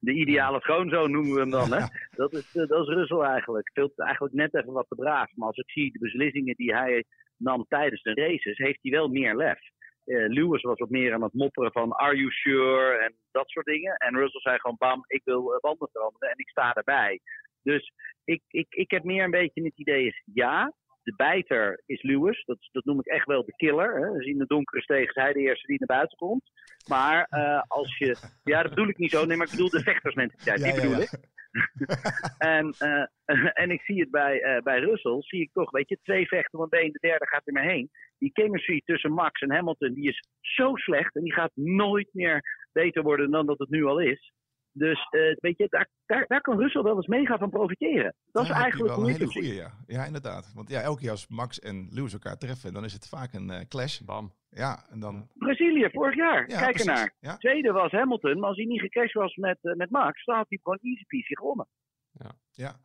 [0.00, 1.86] De ideale schoonzoon noemen we hem dan, hè?
[2.10, 3.70] Dat is, dat is Russell eigenlijk.
[3.72, 5.36] Veel, eigenlijk net even wat te braaf.
[5.36, 7.04] Maar als ik zie de beslissingen die hij
[7.36, 9.58] nam tijdens de races, heeft hij wel meer lef.
[10.06, 13.66] Uh, Lewis was wat meer aan het mopperen van are you sure en dat soort
[13.66, 13.96] dingen.
[13.96, 17.20] En Russell zei gewoon bam, ik wil uh, banden veranderen en ik sta erbij.
[17.62, 17.92] Dus
[18.24, 22.44] ik, ik, ik heb meer een beetje het idee is ja, de bijter is Lewis.
[22.44, 24.00] Dat, dat noem ik echt wel de killer.
[24.00, 24.10] Hè.
[24.10, 26.50] We zien de donkere steeg hij de eerste die naar buiten komt.
[26.88, 28.16] Maar uh, als je...
[28.44, 29.24] Ja, dat bedoel ik niet zo.
[29.24, 30.58] Nee, maar ik bedoel de vechtersmentaliteit.
[30.58, 31.02] Ja, die bedoel ja, ja.
[31.02, 31.39] ik.
[32.56, 33.04] en, uh,
[33.62, 36.58] en ik zie het bij, uh, bij Russell, zie ik toch, weet je, twee vechten
[36.58, 37.90] van been, de derde gaat er maar heen.
[38.18, 42.42] Die chemistry tussen Max en Hamilton, die is zo slecht en die gaat nooit meer
[42.72, 44.32] beter worden dan dat het nu al is.
[44.72, 48.14] Dus uh, weet je, daar, daar, daar, kan Russell wel eens mega van profiteren.
[48.32, 49.72] Dat is eigenlijk wel een hele goede, ja.
[49.86, 50.52] Ja, inderdaad.
[50.54, 53.50] Want ja, elke keer als Max en Lewis elkaar treffen, dan is het vaak een
[53.50, 54.00] uh, clash.
[54.00, 54.32] Bam.
[54.50, 55.28] Ja, en dan...
[55.34, 56.48] Brazilië, vorig jaar.
[56.50, 57.14] Ja, Kijk ernaar.
[57.20, 57.36] Ja.
[57.36, 60.48] Tweede was Hamilton, maar als hij niet gecashed was met, uh, met Max, dan had
[60.48, 61.68] hij gewoon easy peasy gewonnen.
[62.12, 62.32] Ja.
[62.52, 62.80] ja.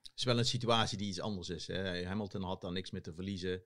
[0.00, 1.66] Het is wel een situatie die iets anders is.
[1.66, 2.06] Hè.
[2.06, 3.62] Hamilton had daar niks meer te verliezen.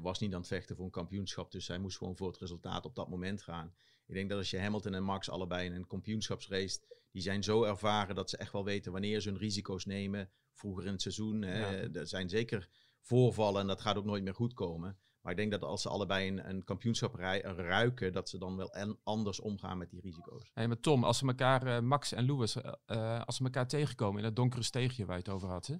[0.00, 1.52] Was niet aan het vechten voor een kampioenschap.
[1.52, 3.74] Dus hij moest gewoon voor het resultaat op dat moment gaan.
[4.06, 7.64] Ik denk dat als je Hamilton en Max allebei in een kampioenschapsrace, die zijn zo
[7.64, 10.30] ervaren dat ze echt wel weten wanneer ze hun risico's nemen.
[10.52, 12.68] Vroeger in het seizoen, hè, er zijn zeker
[13.00, 14.98] voorvallen en dat gaat ook nooit meer goed komen.
[15.20, 18.72] Maar ik denk dat als ze allebei een, een kampioenschap ruiken, dat ze dan wel
[18.72, 20.50] en anders omgaan met die risico's.
[20.54, 24.16] Hey, maar Tom, als ze elkaar, uh, Max en Lewis, uh, als ze elkaar tegenkomen
[24.18, 25.76] in dat donkere steegje waar je het over had, hè?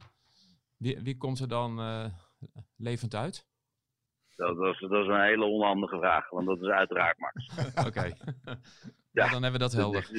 [0.77, 2.07] Wie, wie komt er dan uh,
[2.77, 3.47] levend uit?
[4.37, 7.49] Dat, dat, is, dat is een hele onhandige vraag, want dat is uiteraard Max.
[7.89, 8.05] Oké.
[9.13, 9.31] ja.
[9.31, 10.09] dan hebben we dat helder.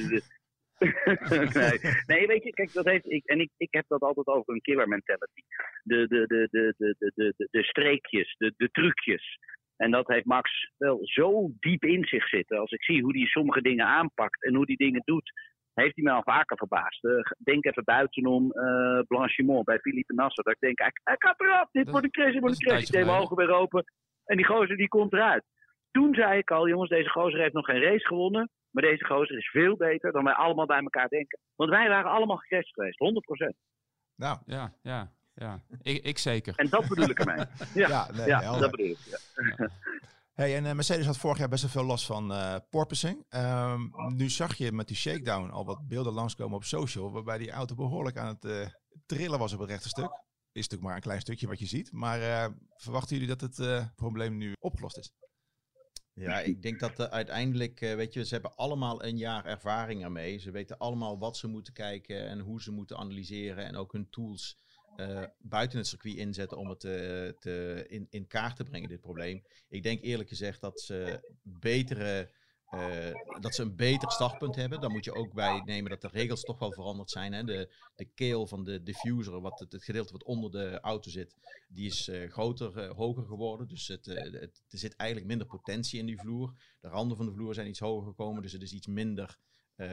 [1.54, 1.78] nee.
[2.06, 4.60] nee, weet je, kijk, dat heeft, ik, en ik, ik heb dat altijd over een
[4.60, 5.42] killer mentality.
[5.82, 9.38] De, de, de, de, de, de, de, de streekjes, de, de trucjes.
[9.76, 12.58] En dat heeft Max wel zo diep in zich zitten.
[12.58, 15.32] Als ik zie hoe hij sommige dingen aanpakt en hoe hij dingen doet,
[15.74, 17.04] heeft hij me al vaker verbaasd.
[17.04, 20.44] Uh, denk even buitenom uh, Blanchimont bij Philippe Nasser.
[20.44, 21.70] Dat ik denk, hij, hij gaat eraf.
[21.70, 22.82] Dit wordt een crash, dit wordt een crash.
[22.82, 23.84] Ik deed mijn ogen weer open.
[24.28, 25.44] En die gozer die komt eruit.
[25.90, 28.50] Toen zei ik al, jongens, deze gozer heeft nog geen race gewonnen.
[28.70, 31.38] Maar deze gozer is veel beter dan wij allemaal bij elkaar denken.
[31.56, 32.98] Want wij waren allemaal gecrashed geweest,
[33.46, 33.58] 100%.
[34.14, 35.62] Nou, ja, ja, ja.
[35.82, 36.54] Ik, ik zeker.
[36.56, 37.36] En dat bedoel ik ermee.
[37.74, 38.98] Ja, ja, nee, ja dat bedoel ik.
[38.98, 39.68] Ja.
[40.32, 43.24] Hey, en uh, Mercedes had vorig jaar best wel veel last van uh, porpoising.
[43.30, 47.50] Um, nu zag je met die shakedown al wat beelden langskomen op social, waarbij die
[47.50, 48.66] auto behoorlijk aan het uh,
[49.06, 50.10] trillen was op het rechte stuk.
[50.52, 51.92] Is natuurlijk maar een klein stukje wat je ziet.
[51.92, 55.12] Maar verwachten jullie dat het probleem nu opgelost is?
[56.12, 60.38] Ja, ik denk dat uh, uiteindelijk, weet je, ze hebben allemaal een jaar ervaring ermee.
[60.38, 64.10] Ze weten allemaal wat ze moeten kijken en hoe ze moeten analyseren en ook hun
[64.10, 64.58] tools
[65.38, 69.42] buiten het circuit inzetten om het te, in, in kaart te brengen, dit probleem.
[69.68, 72.30] Ik denk eerlijk gezegd dat ze betere
[72.74, 74.80] uh, dat ze een beter startpunt hebben.
[74.80, 77.32] Dan moet je ook bij nemen dat de regels toch wel veranderd zijn.
[77.32, 77.44] Hè?
[77.44, 81.34] De, de keel van de diffuser, wat het, het gedeelte wat onder de auto zit,
[81.68, 83.68] die is uh, groter, uh, hoger geworden.
[83.68, 86.52] Dus het, het, er zit eigenlijk minder potentie in die vloer.
[86.80, 89.38] De randen van de vloer zijn iets hoger gekomen, dus het is iets minder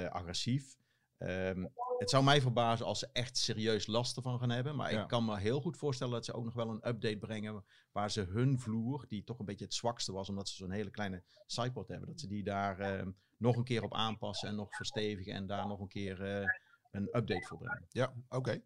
[0.10, 0.76] agressief.
[1.18, 4.76] Um, het zou mij verbazen als ze echt serieus last ervan gaan hebben.
[4.76, 7.66] Maar ik kan me heel goed voorstellen dat ze ook nog wel een update brengen.
[7.92, 10.90] Waar ze hun vloer, die toch een beetje het zwakste was, omdat ze zo'n hele
[10.90, 14.76] kleine sideboard hebben, dat ze die daar uh, nog een keer op aanpassen en nog
[14.76, 15.34] verstevigen.
[15.34, 16.48] En daar nog een keer uh,
[16.92, 17.86] een update voor brengen.
[17.90, 18.36] Ja, oké.
[18.38, 18.64] Okay.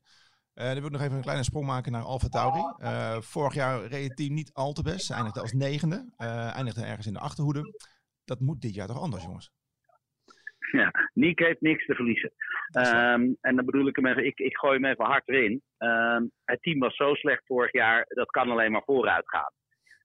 [0.53, 2.73] Uh, dan wil ik nog even een kleine sprong maken naar Alfa Tauri.
[2.79, 5.05] Uh, vorig jaar reed het team niet al te best.
[5.05, 6.13] Ze eindigde als negende.
[6.17, 7.89] Eindigde ergens in de achterhoede.
[8.25, 9.51] Dat moet dit jaar toch anders, jongens?
[10.81, 12.31] Ja, Nick heeft niks te verliezen.
[12.77, 15.61] Um, en dan bedoel ik hem even, ik, ik gooi hem even hard erin.
[15.77, 19.51] Um, het team was zo slecht vorig jaar, dat kan alleen maar vooruit gaan.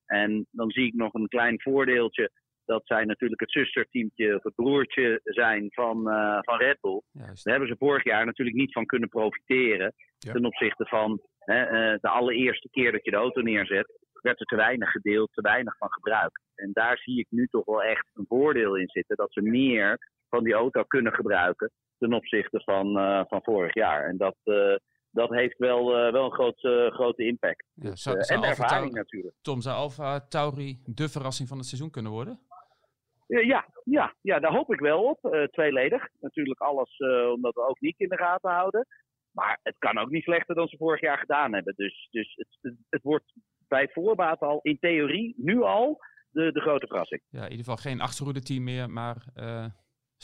[0.06, 2.30] En dan zie ik nog een klein voordeeltje.
[2.64, 7.02] Dat zij natuurlijk het zusterteamtje of het broertje zijn van, uh, van Red Bull.
[7.12, 9.94] Daar hebben ze vorig jaar natuurlijk niet van kunnen profiteren.
[10.18, 10.32] Ja.
[10.32, 14.46] Ten opzichte van hè, uh, de allereerste keer dat je de auto neerzet, werd er
[14.46, 16.42] te weinig gedeeld, te weinig van gebruikt.
[16.54, 19.16] En daar zie ik nu toch wel echt een voordeel in zitten.
[19.16, 19.98] Dat ze meer
[20.34, 24.08] van die auto kunnen gebruiken ten opzichte van, uh, van vorig jaar.
[24.08, 24.76] En dat, uh,
[25.10, 26.60] dat heeft wel, uh, wel een groot,
[26.94, 27.64] grote impact.
[27.74, 29.36] Ja, dus, zou, zou en ervaring natuurlijk.
[29.42, 32.38] Tom, zou Alfa Tauri de verrassing van het seizoen kunnen worden?
[33.26, 35.48] ja, ja, ja, daar hoop ik wel op.
[35.50, 36.08] tweeledig.
[36.20, 36.98] Natuurlijk alles
[37.34, 38.86] omdat we ook niet in de gaten houden.
[39.30, 41.74] Maar het kan ook niet slechter dan ze vorig jaar gedaan hebben.
[41.76, 43.32] Dus, dus het, het, het wordt
[43.68, 45.98] bij voorbaat al, in theorie, nu al,
[46.30, 47.20] de, de grote verrassing.
[47.28, 49.16] Ja, in ieder geval geen achterhoede team meer, maar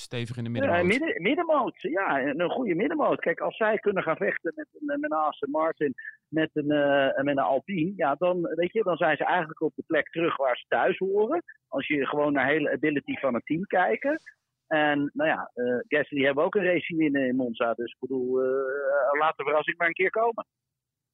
[0.00, 0.84] stevig in de middenmoot.
[0.84, 3.20] Midden, middenmoot, ja, een goede middenmoot.
[3.20, 5.94] Kijk, als zij kunnen gaan vechten met, met een Aston Martin,
[6.28, 9.72] met een, uh, met een Alpine, ja, dan, weet je, dan zijn ze eigenlijk op
[9.74, 11.42] de plek terug waar ze thuis horen.
[11.68, 14.38] Als je gewoon naar hele ability van het team kijkt.
[14.66, 17.74] En nou ja, uh, Gasly hebben ook een race winnen in Monza.
[17.74, 20.46] Dus ik bedoel, uh, laat de verrassing maar een keer komen.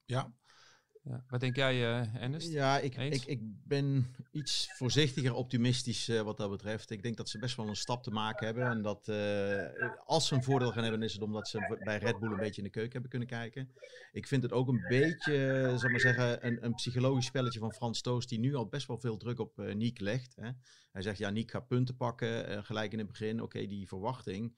[0.05, 0.27] Ja,
[1.09, 1.23] ja.
[1.29, 2.51] Wat denk jij, uh, Ernest?
[2.51, 6.89] Ja, ik, ik, ik ben iets voorzichtiger optimistisch uh, wat dat betreft.
[6.89, 8.65] Ik denk dat ze best wel een stap te maken hebben.
[8.65, 9.65] En dat uh,
[10.05, 12.61] als ze een voordeel gaan hebben, is het omdat ze bij Red Bull een beetje
[12.61, 13.69] in de keuken hebben kunnen kijken.
[14.11, 18.01] Ik vind het ook een beetje, zal maar zeggen, een, een psychologisch spelletje van Frans
[18.01, 20.35] Toos, die nu al best wel veel druk op Niek legt.
[20.35, 20.49] Hè.
[20.91, 23.41] Hij zegt, ja, Niek gaat punten pakken, gelijk in het begin.
[23.41, 24.55] Oké, die verwachting.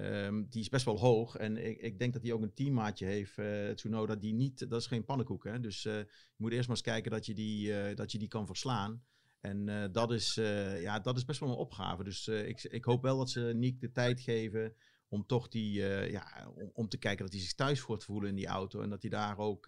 [0.00, 1.36] Um, die is best wel hoog.
[1.36, 4.70] En ik, ik, denk dat hij ook een teammaatje heeft, uh, Tsunoda, die niet...
[4.70, 5.60] Dat is geen pannenkoek, hè.
[5.60, 8.28] Dus uh, je moet eerst maar eens kijken dat je die, uh, dat je die
[8.28, 9.02] kan verslaan.
[9.40, 10.34] En dat, is,
[10.80, 12.04] ja, dat is best wel een opgave.
[12.04, 14.74] Dus ik, ik hoop wel dat ze Nick de tijd geven
[15.08, 15.72] om toch die...
[16.10, 18.80] ja, om, om, te kijken dat hij zich thuis voelt voelen in die auto.
[18.80, 19.66] En dat hij daar ook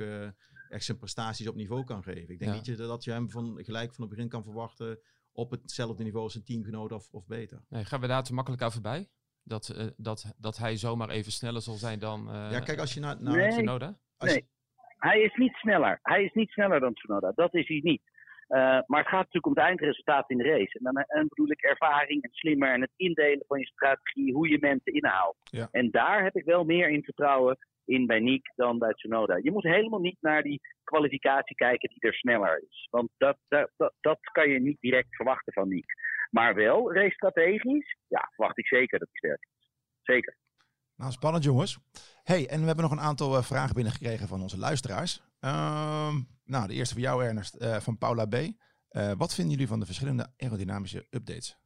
[0.69, 2.29] echt zijn prestaties op niveau kan geven.
[2.29, 2.57] Ik denk ja.
[2.57, 4.99] niet je, dat je hem van, gelijk van het begin kan verwachten
[5.33, 7.63] op hetzelfde niveau als een teamgenoot of, of beter.
[7.69, 9.09] Nee, gaan we daar te makkelijk over bij?
[9.45, 12.95] Dat, uh, dat, dat hij zomaar even sneller zal zijn dan uh, Ja, kijk, als
[12.95, 13.99] je naar, naar nee, Tsunoda?
[14.19, 14.49] Nee,
[14.99, 15.99] hij is niet sneller.
[16.03, 17.33] Hij is niet sneller dan Tsunoda.
[17.35, 18.03] Dat is hij niet.
[18.49, 20.79] Uh, maar het gaat natuurlijk om het eindresultaat in de race.
[20.79, 24.49] En dan en bedoel ik ervaring en slimmer en het indelen van je strategie, hoe
[24.49, 25.37] je mensen inhaalt.
[25.43, 25.69] Ja.
[25.71, 29.39] En daar heb ik wel meer in vertrouwen in bij Nick dan bij Tsunoda.
[29.43, 32.89] Je moet helemaal niet naar die kwalificatie kijken die er sneller is.
[32.91, 35.95] Want dat, dat, dat, dat kan je niet direct verwachten van Nick.
[36.35, 39.69] Maar wel race strategisch, ja, verwacht ik zeker dat hij sterk is.
[40.03, 40.37] Zeker.
[40.97, 41.79] Nou, spannend jongens.
[42.23, 45.23] hey, en we hebben nog een aantal uh, vragen binnengekregen van onze luisteraars.
[45.41, 46.15] Uh,
[46.45, 48.35] nou, de eerste voor jou Ernest, uh, van Paula B.
[48.35, 51.62] Uh, wat vinden jullie van de verschillende aerodynamische updates?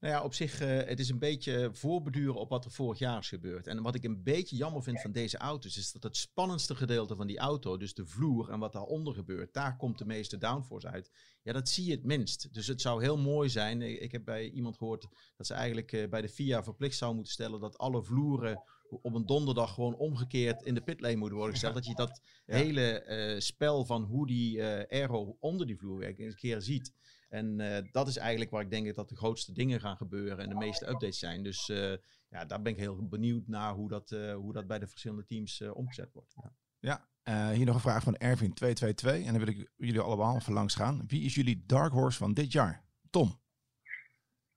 [0.00, 3.18] Nou ja, op zich, uh, het is een beetje voorbeduren op wat er vorig jaar
[3.18, 3.66] is gebeurd.
[3.66, 7.16] En wat ik een beetje jammer vind van deze auto's, is dat het spannendste gedeelte
[7.16, 10.88] van die auto, dus de vloer en wat daaronder gebeurt, daar komt de meeste downforce
[10.88, 11.10] uit.
[11.42, 12.54] Ja, dat zie je het minst.
[12.54, 13.82] Dus het zou heel mooi zijn.
[13.82, 15.06] Ik heb bij iemand gehoord
[15.36, 18.62] dat ze eigenlijk uh, bij de FIA verplicht zou moeten stellen dat alle vloeren
[19.02, 21.74] op een donderdag gewoon omgekeerd in de pitlane moeten worden gesteld.
[21.74, 22.54] Dat je dat ja.
[22.54, 26.92] hele uh, spel van hoe die aero onder die vloer werkt eens een keer ziet.
[27.28, 30.48] En uh, dat is eigenlijk waar ik denk dat de grootste dingen gaan gebeuren en
[30.48, 31.42] de meeste updates zijn.
[31.42, 31.96] Dus uh,
[32.28, 35.24] ja, daar ben ik heel benieuwd naar hoe dat, uh, hoe dat bij de verschillende
[35.24, 36.34] teams omgezet wordt.
[36.78, 39.04] Ja, ja hier nog een vraag van Erwin222.
[39.04, 41.04] En dan wil ik jullie allemaal even langs gaan.
[41.06, 42.84] Wie is jullie dark horse van dit jaar?
[43.10, 43.40] Tom.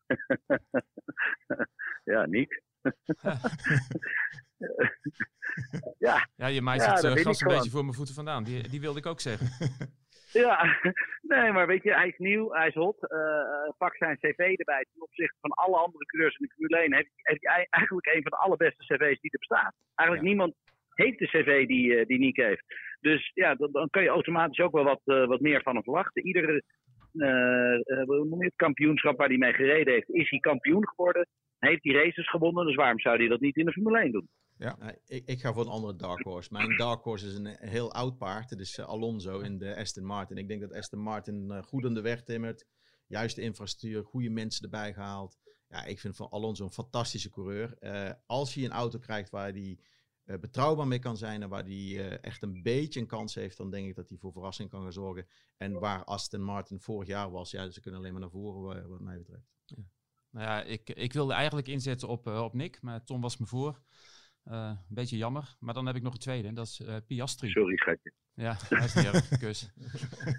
[2.12, 2.64] ja, Nick.
[5.98, 6.30] ja.
[6.36, 8.44] ja, je maait ja, het uh, gras een beetje voor mijn voeten vandaan.
[8.44, 9.50] Die, die wilde ik ook zeggen.
[10.32, 10.80] Ja,
[11.34, 12.98] nee, maar weet je, hij is nieuw, hij is hot.
[13.02, 14.86] Uh, pak zijn cv erbij.
[14.94, 18.22] Ten opzichte van alle andere coureurs in de Formule 1 heeft, heeft hij eigenlijk een
[18.22, 19.74] van de allerbeste cv's die er bestaat.
[19.96, 20.34] Eigenlijk ja.
[20.34, 20.54] niemand
[20.94, 22.64] heeft de cv die, uh, die Nick heeft.
[23.00, 25.84] Dus ja, dan, dan kan je automatisch ook wel wat, uh, wat meer van hem
[25.84, 26.26] verwachten.
[26.26, 26.64] Iedere
[27.14, 31.28] uh, kampioenschap waar hij mee gereden heeft, is hij kampioen geworden.
[31.60, 34.28] Heeft hij races gewonnen, dus waarom zou hij dat niet in de Formule 1 doen?
[34.62, 34.76] Ja.
[34.80, 36.54] Nou, ik, ik, ga voor een andere dark horse.
[36.54, 38.50] Mijn dark horse is een heel oud paard.
[38.50, 40.38] Het is uh, Alonso in de Aston Martin.
[40.38, 42.66] Ik denk dat Aston Martin uh, goed aan de weg timmert.
[43.08, 45.38] Juiste infrastructuur, goede mensen erbij gehaald.
[45.68, 47.78] Ja, ik vind van Alonso een fantastische coureur.
[48.26, 49.80] Als hij een auto krijgt waar hij
[50.24, 53.88] betrouwbaar mee kan zijn en waar hij echt een beetje een kans heeft, dan denk
[53.88, 55.28] ik dat hij voor verrassing kan gaan zorgen.
[55.58, 59.00] En waar Aston Martin vorig jaar was, ja, ze kunnen alleen maar naar voren wat
[59.02, 59.46] mij betreft.
[59.66, 59.84] Ja.
[60.30, 63.82] Nou ja, ik, ik wilde eigenlijk inzetten op, op Nick, maar Tom was me voor.
[64.46, 65.56] Uh, een beetje jammer.
[65.60, 66.48] Maar dan heb ik nog een tweede.
[66.48, 67.50] En dat is uh, Piastri.
[67.50, 68.14] Sorry, schatje.
[68.34, 69.28] Ja, dat is niet erg.
[69.40, 69.70] Kus.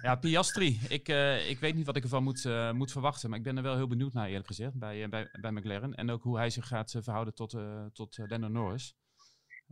[0.01, 0.79] Ja, Piastri.
[0.89, 3.29] Ik, uh, ik weet niet wat ik ervan moet, moet verwachten.
[3.29, 4.73] Maar ik ben er wel heel benieuwd naar, eerlijk gezegd.
[4.73, 5.95] Bij, bij, bij McLaren.
[5.95, 7.57] En ook hoe hij zich gaat verhouden tot,
[7.93, 8.95] tot Lennon Norris.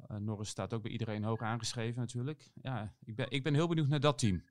[0.08, 2.52] Norris staat ook bij iedereen hoog aangeschreven natuurlijk.
[2.62, 4.44] Ja, ik ben, ik ben heel benieuwd naar dat team.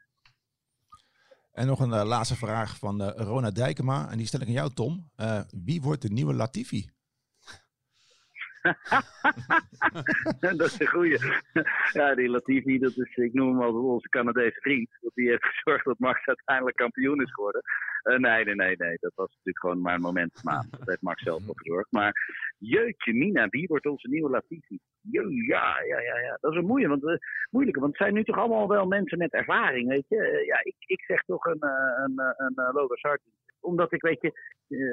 [1.53, 4.11] En nog een laatste vraag van Rona Dijkema.
[4.11, 5.11] En die stel ik aan jou, Tom.
[5.65, 6.91] wie wordt de nieuwe Latifi?
[10.41, 11.19] dat is een goeie.
[11.93, 14.89] ja, die Latifi, dat is, ik noem hem altijd onze Canadese vriend.
[15.01, 17.63] Want die heeft gezorgd dat Max uiteindelijk kampioen is geworden.
[18.03, 18.97] Uh, nee, nee, nee, nee.
[19.01, 21.93] Dat was natuurlijk gewoon maar een moment Dat heeft Max zelf voor gezorgd.
[21.93, 22.13] Maar
[22.59, 24.79] jeetje, Mina, wie wordt onze nieuwe Latifi?
[25.47, 26.39] ja, ja, ja, ja.
[26.41, 27.19] Dat is een moeilijke, want, uh,
[27.51, 30.17] moeilijke, want het zijn nu toch allemaal wel mensen met ervaring, weet je.
[30.17, 33.19] Uh, ja, ik, ik zeg toch een, een, een, Logan.
[33.61, 34.33] Omdat ik, weet je,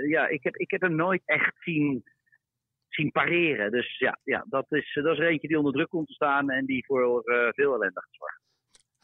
[0.08, 2.04] ja, ik heb, ik heb hem nooit echt zien
[2.98, 3.72] zien pareren.
[3.72, 6.50] Dus ja, ja dat, is, dat is er eentje die onder druk komt te staan
[6.50, 8.42] en die voor uh, veel ellende gaat zorgen.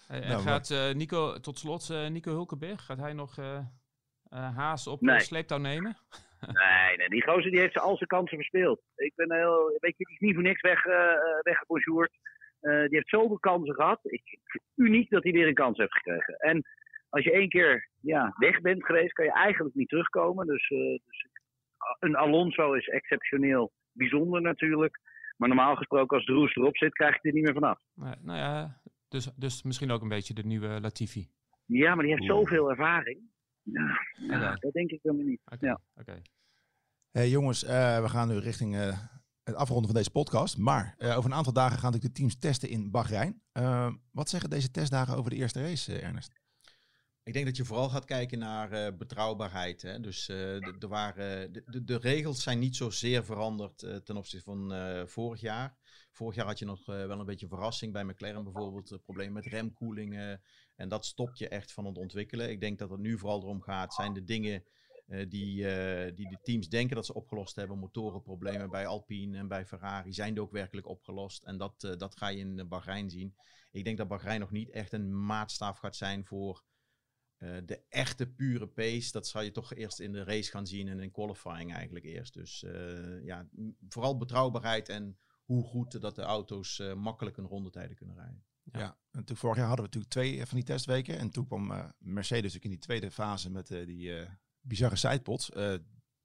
[0.07, 3.35] en nou, gaat uh, Nico, tot slot, uh, Nico Hulkenberg, gaat hij nog
[4.29, 5.19] Haas op nee.
[5.19, 5.95] sleeptouw nemen?
[6.61, 8.81] nee, nee, die gozer die heeft al zijn kansen verspeeld.
[8.95, 10.83] Ik ben heel, weet je, die is niet voor niks weg,
[11.41, 12.11] weggebonjourd.
[12.61, 13.99] die heeft zoveel kansen gehad.
[14.03, 14.39] Ik,
[14.75, 16.35] uniek dat hij weer een kans heeft gekregen.
[16.37, 16.63] En
[17.09, 20.47] als je één keer ja, weg bent geweest, kan je eigenlijk niet terugkomen.
[20.47, 20.67] Dus,
[21.05, 21.27] dus
[21.99, 24.99] een Alonso is exceptioneel bijzonder natuurlijk.
[25.37, 27.79] Maar normaal gesproken, als de roes erop zit, krijg je er niet meer vanaf.
[27.95, 31.27] Nou, nou ja, dus, dus misschien ook een beetje de nieuwe Latifi.
[31.65, 33.19] Ja, maar die heeft zoveel ervaring.
[33.61, 35.41] Ja, ja dat denk ik helemaal niet.
[35.45, 35.69] Okay.
[35.69, 35.79] Ja.
[35.95, 36.21] Okay.
[37.11, 38.97] Hey, jongens, uh, we gaan nu richting uh,
[39.43, 40.57] het afronden van deze podcast.
[40.57, 43.41] Maar uh, over een aantal dagen gaan de teams testen in Bahrein.
[44.11, 46.42] wat zeggen deze testdagen over de eerste race, Ernest?
[47.23, 49.81] Ik denk dat je vooral gaat kijken naar uh, betrouwbaarheid.
[49.81, 49.99] Hè?
[49.99, 50.37] Dus uh,
[50.79, 55.77] de, waren, de, de, regels zijn niet zozeer veranderd uh, ten opzichte van vorig jaar.
[56.11, 58.99] Vorig jaar had je nog wel een beetje verrassing bij McLaren bijvoorbeeld.
[59.03, 60.41] problemen met remkoelingen.
[60.75, 62.49] En dat stopt je echt van het ontwikkelen.
[62.49, 63.93] Ik denk dat het nu vooral erom gaat.
[63.93, 64.63] Zijn de dingen
[65.07, 65.27] die,
[66.13, 67.79] die de teams denken dat ze opgelost hebben.
[67.79, 70.13] Motorenproblemen bij Alpine en bij Ferrari.
[70.13, 71.43] Zijn die ook werkelijk opgelost?
[71.43, 73.35] En dat, dat ga je in Bahrein zien.
[73.71, 76.63] Ik denk dat Bahrein nog niet echt een maatstaaf gaat zijn voor
[77.43, 80.87] uh, de echte pure pace, dat zal je toch eerst in de race gaan zien
[80.87, 82.33] en in qualifying eigenlijk eerst.
[82.33, 83.49] Dus uh, ja,
[83.89, 88.43] vooral betrouwbaarheid en hoe goed dat de auto's uh, makkelijk een rondetijden kunnen rijden.
[88.63, 91.17] Ja, ja natuurlijk vorig jaar hadden we natuurlijk twee van die testweken.
[91.17, 94.27] En toen kwam Mercedes ook in die tweede fase met die
[94.61, 95.49] bizarre sidepods.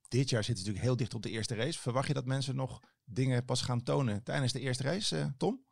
[0.08, 1.78] dit jaar zit het natuurlijk heel dicht op de eerste race.
[1.78, 5.66] Verwacht je dat mensen nog dingen pas gaan tonen tijdens de eerste race, Tom?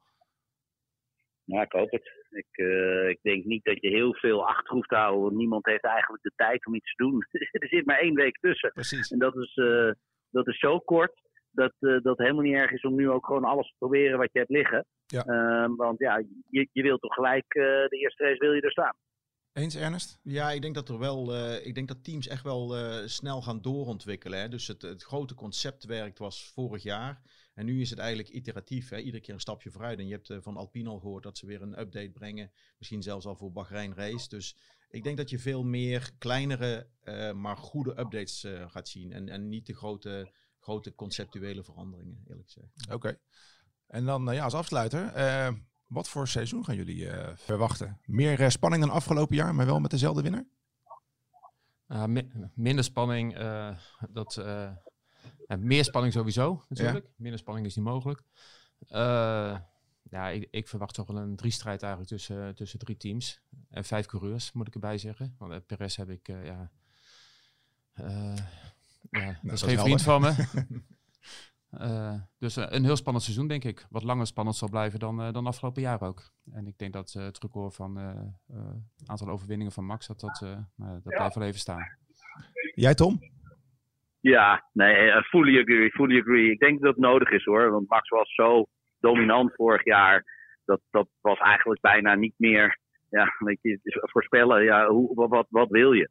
[1.47, 2.11] Ja, ik hoop het.
[2.31, 5.67] Ik, uh, ik denk niet dat je heel veel achter hoeft te houden, want niemand
[5.67, 7.27] heeft eigenlijk de tijd om iets te doen.
[7.63, 8.73] er zit maar één week tussen.
[8.73, 9.11] Precies.
[9.11, 9.91] En dat is, uh,
[10.31, 13.45] dat is zo kort dat uh, dat helemaal niet erg is om nu ook gewoon
[13.45, 14.87] alles te proberen wat je hebt liggen.
[15.07, 15.25] Ja.
[15.25, 18.97] Ehm, want ja, je, je wilt toch gelijk de eerste race wil je er staan.
[19.57, 20.19] Eens, Ernest?
[20.23, 21.33] Ja, ik denk dat er wel.
[21.33, 24.41] Uh, ik denk dat teams echt wel uh, snel gaan doorontwikkelen.
[24.41, 24.49] Hè.
[24.49, 27.21] Dus het, het grote conceptwerk was vorig jaar.
[27.57, 28.89] En nu is het eigenlijk iteratief.
[28.89, 28.99] Hè?
[28.99, 29.99] Iedere keer een stapje vooruit.
[29.99, 32.53] En je hebt uh, van Alpine al gehoord dat ze weer een update brengen.
[32.79, 34.29] Misschien zelfs al voor Bahrein Race.
[34.29, 34.57] Dus
[34.91, 36.89] ik denk dat je veel meer kleinere,
[37.35, 39.13] maar goede updates gaat zien.
[39.13, 42.93] En, en niet de grote, grote conceptuele veranderingen, eerlijk gezegd.
[42.93, 43.19] Oké.
[43.87, 45.13] En dan ja, als afsluiter.
[45.87, 48.01] Wat voor seizoen gaan jullie uh, verwachten?
[48.05, 50.45] Meer uh, spanning dan afgelopen jaar, maar wel met dezelfde winnaar?
[51.89, 53.37] Uh, mi minder spanning.
[54.11, 54.35] dat,
[55.59, 57.07] meer spanning sowieso, natuurlijk.
[57.07, 57.13] Ja.
[57.17, 58.23] Minder spanning is niet mogelijk.
[60.11, 63.41] ja, ik, ik, verwacht toch wel een drie-strijd eigenlijk tussen, tussen drie teams.
[63.69, 65.35] En vijf coureurs, moet ik erbij zeggen.
[65.39, 66.71] Want Perez heb ik, ja...
[67.95, 68.35] ja,
[69.11, 70.35] nou, dat is geen vriend van me.
[71.71, 73.87] Uh, dus uh, een heel spannend seizoen, denk ik.
[73.91, 76.33] Wat langer spannend zal blijven dan, uh, dan afgelopen jaar ook.
[76.53, 80.39] En ik denk dat het record van het aantal overwinningen van Max, dat, dat,
[80.77, 81.97] dat blijft wel even staan.
[82.75, 83.21] Jij, Tom?
[84.29, 86.51] Ja, nee, fully agree, fully agree.
[86.51, 87.71] Ik denk dat het nodig is hoor.
[87.71, 88.67] Want Max was zo
[89.01, 90.25] dominant vorig jaar.
[90.65, 92.79] Dat, dat was eigenlijk bijna niet meer
[93.11, 94.65] ja, weet je, voorspellen.
[94.65, 96.11] Ja, wat, wat wil je?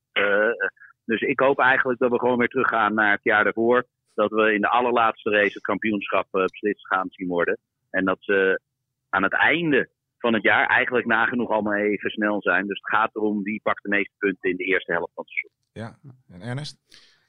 [1.06, 4.54] dus ik hoop eigenlijk dat we gewoon weer teruggaan naar het jaar daarvoor dat we
[4.54, 7.58] in de allerlaatste race het kampioenschap uh, beslist gaan zien worden.
[7.90, 8.62] En dat ze
[9.10, 12.68] aan het einde van het jaar eigenlijk nagenoeg allemaal even snel zijn.
[12.68, 15.34] Dus het gaat erom wie pakt de meeste punten in de eerste helft van het
[15.34, 15.60] seizoen.
[15.72, 16.78] Ja, en Ernest?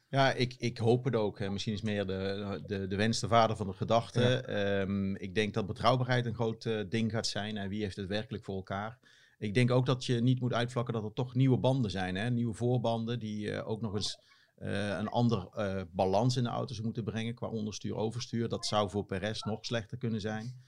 [0.09, 1.49] Ja, ik, ik hoop het ook.
[1.51, 4.45] Misschien is meer de, de, de wens de vader van de gedachte.
[4.47, 4.81] Ja.
[4.81, 7.57] Um, ik denk dat betrouwbaarheid een groot uh, ding gaat zijn.
[7.57, 8.99] En wie heeft het werkelijk voor elkaar?
[9.39, 12.15] Ik denk ook dat je niet moet uitvlakken dat er toch nieuwe banden zijn.
[12.15, 12.31] Hè?
[12.31, 14.19] Nieuwe voorbanden die uh, ook nog eens
[14.59, 15.49] uh, een ander
[15.93, 18.49] balans in de auto's moeten brengen qua onderstuur, overstuur.
[18.49, 20.65] Dat zou voor Perez nog slechter kunnen zijn.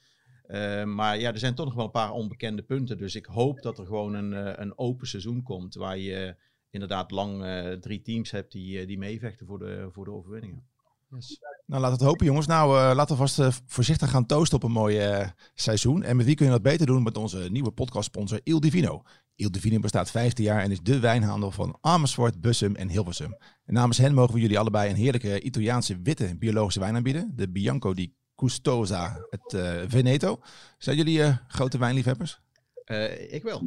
[0.46, 2.98] Uh, maar ja, er zijn toch nog wel een paar onbekende punten.
[2.98, 5.74] Dus ik hoop dat er gewoon een, een open seizoen komt.
[5.74, 6.36] Waar je
[6.70, 7.44] inderdaad lang
[7.80, 10.66] drie teams hebt die, die meevechten voor de, voor de overwinningen.
[11.10, 11.38] Yes.
[11.66, 12.46] Nou, laten we het hopen, jongens.
[12.46, 16.02] Nou, uh, laten we vast uh, voorzichtig gaan toosten op een mooi uh, seizoen.
[16.02, 17.02] En met wie kunnen we dat beter doen?
[17.02, 19.02] Met onze nieuwe podcastsponsor Il Divino.
[19.34, 23.36] Il Divino bestaat 15 jaar en is de wijnhandel van Amersfoort, Bussum en Hilversum.
[23.64, 27.32] En namens hen mogen we jullie allebei een heerlijke Italiaanse witte biologische wijn aanbieden.
[27.34, 30.40] De Bianco di Custosa, het uh, Veneto.
[30.78, 32.40] Zijn jullie uh, grote wijnliefhebbers?
[32.86, 33.62] Uh, ik wel.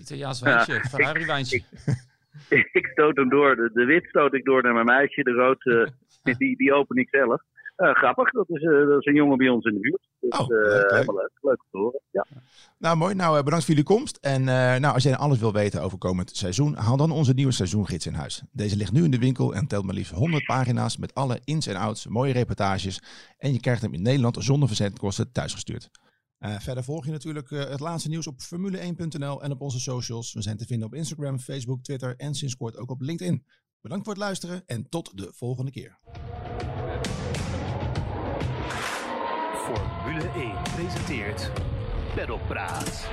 [0.00, 1.56] Italiaans wijntje, Ferrari wijntje.
[1.56, 1.64] Ik,
[2.80, 3.56] ik, stoot hem door.
[3.56, 5.22] De, de, wit stoot ik door naar mijn meisje.
[5.22, 5.62] De rood,
[6.38, 7.42] die, die open ik zelf.
[7.76, 10.08] Uh, grappig, dat is, uh, dat is, een jongen bij ons in de buurt.
[10.20, 11.06] Dus, oh, leuk, leuk.
[11.06, 11.30] leuk.
[11.40, 12.00] leuk te horen.
[12.10, 12.26] Ja.
[12.78, 13.14] Nou, mooi.
[13.14, 14.18] Nou, bedankt voor jullie komst.
[14.20, 18.06] En nou, als jij alles wil weten over komend seizoen, haal dan onze nieuwe seizoengids
[18.06, 18.42] in huis.
[18.52, 21.66] Deze ligt nu in de winkel en telt maar liefst 100 pagina's met alle ins
[21.66, 23.02] en outs, mooie reportages.
[23.38, 25.90] En je krijgt hem in Nederland zonder verzendkosten thuisgestuurd.
[26.40, 30.32] Uh, verder volg je natuurlijk uh, het laatste nieuws op formule1.nl en op onze socials.
[30.32, 33.44] We zijn te vinden op Instagram, Facebook, Twitter en sinds kort ook op LinkedIn.
[33.80, 35.98] Bedankt voor het luisteren en tot de volgende keer.
[39.54, 41.52] Formule 1 presenteert
[42.14, 43.08] Pedalpraat.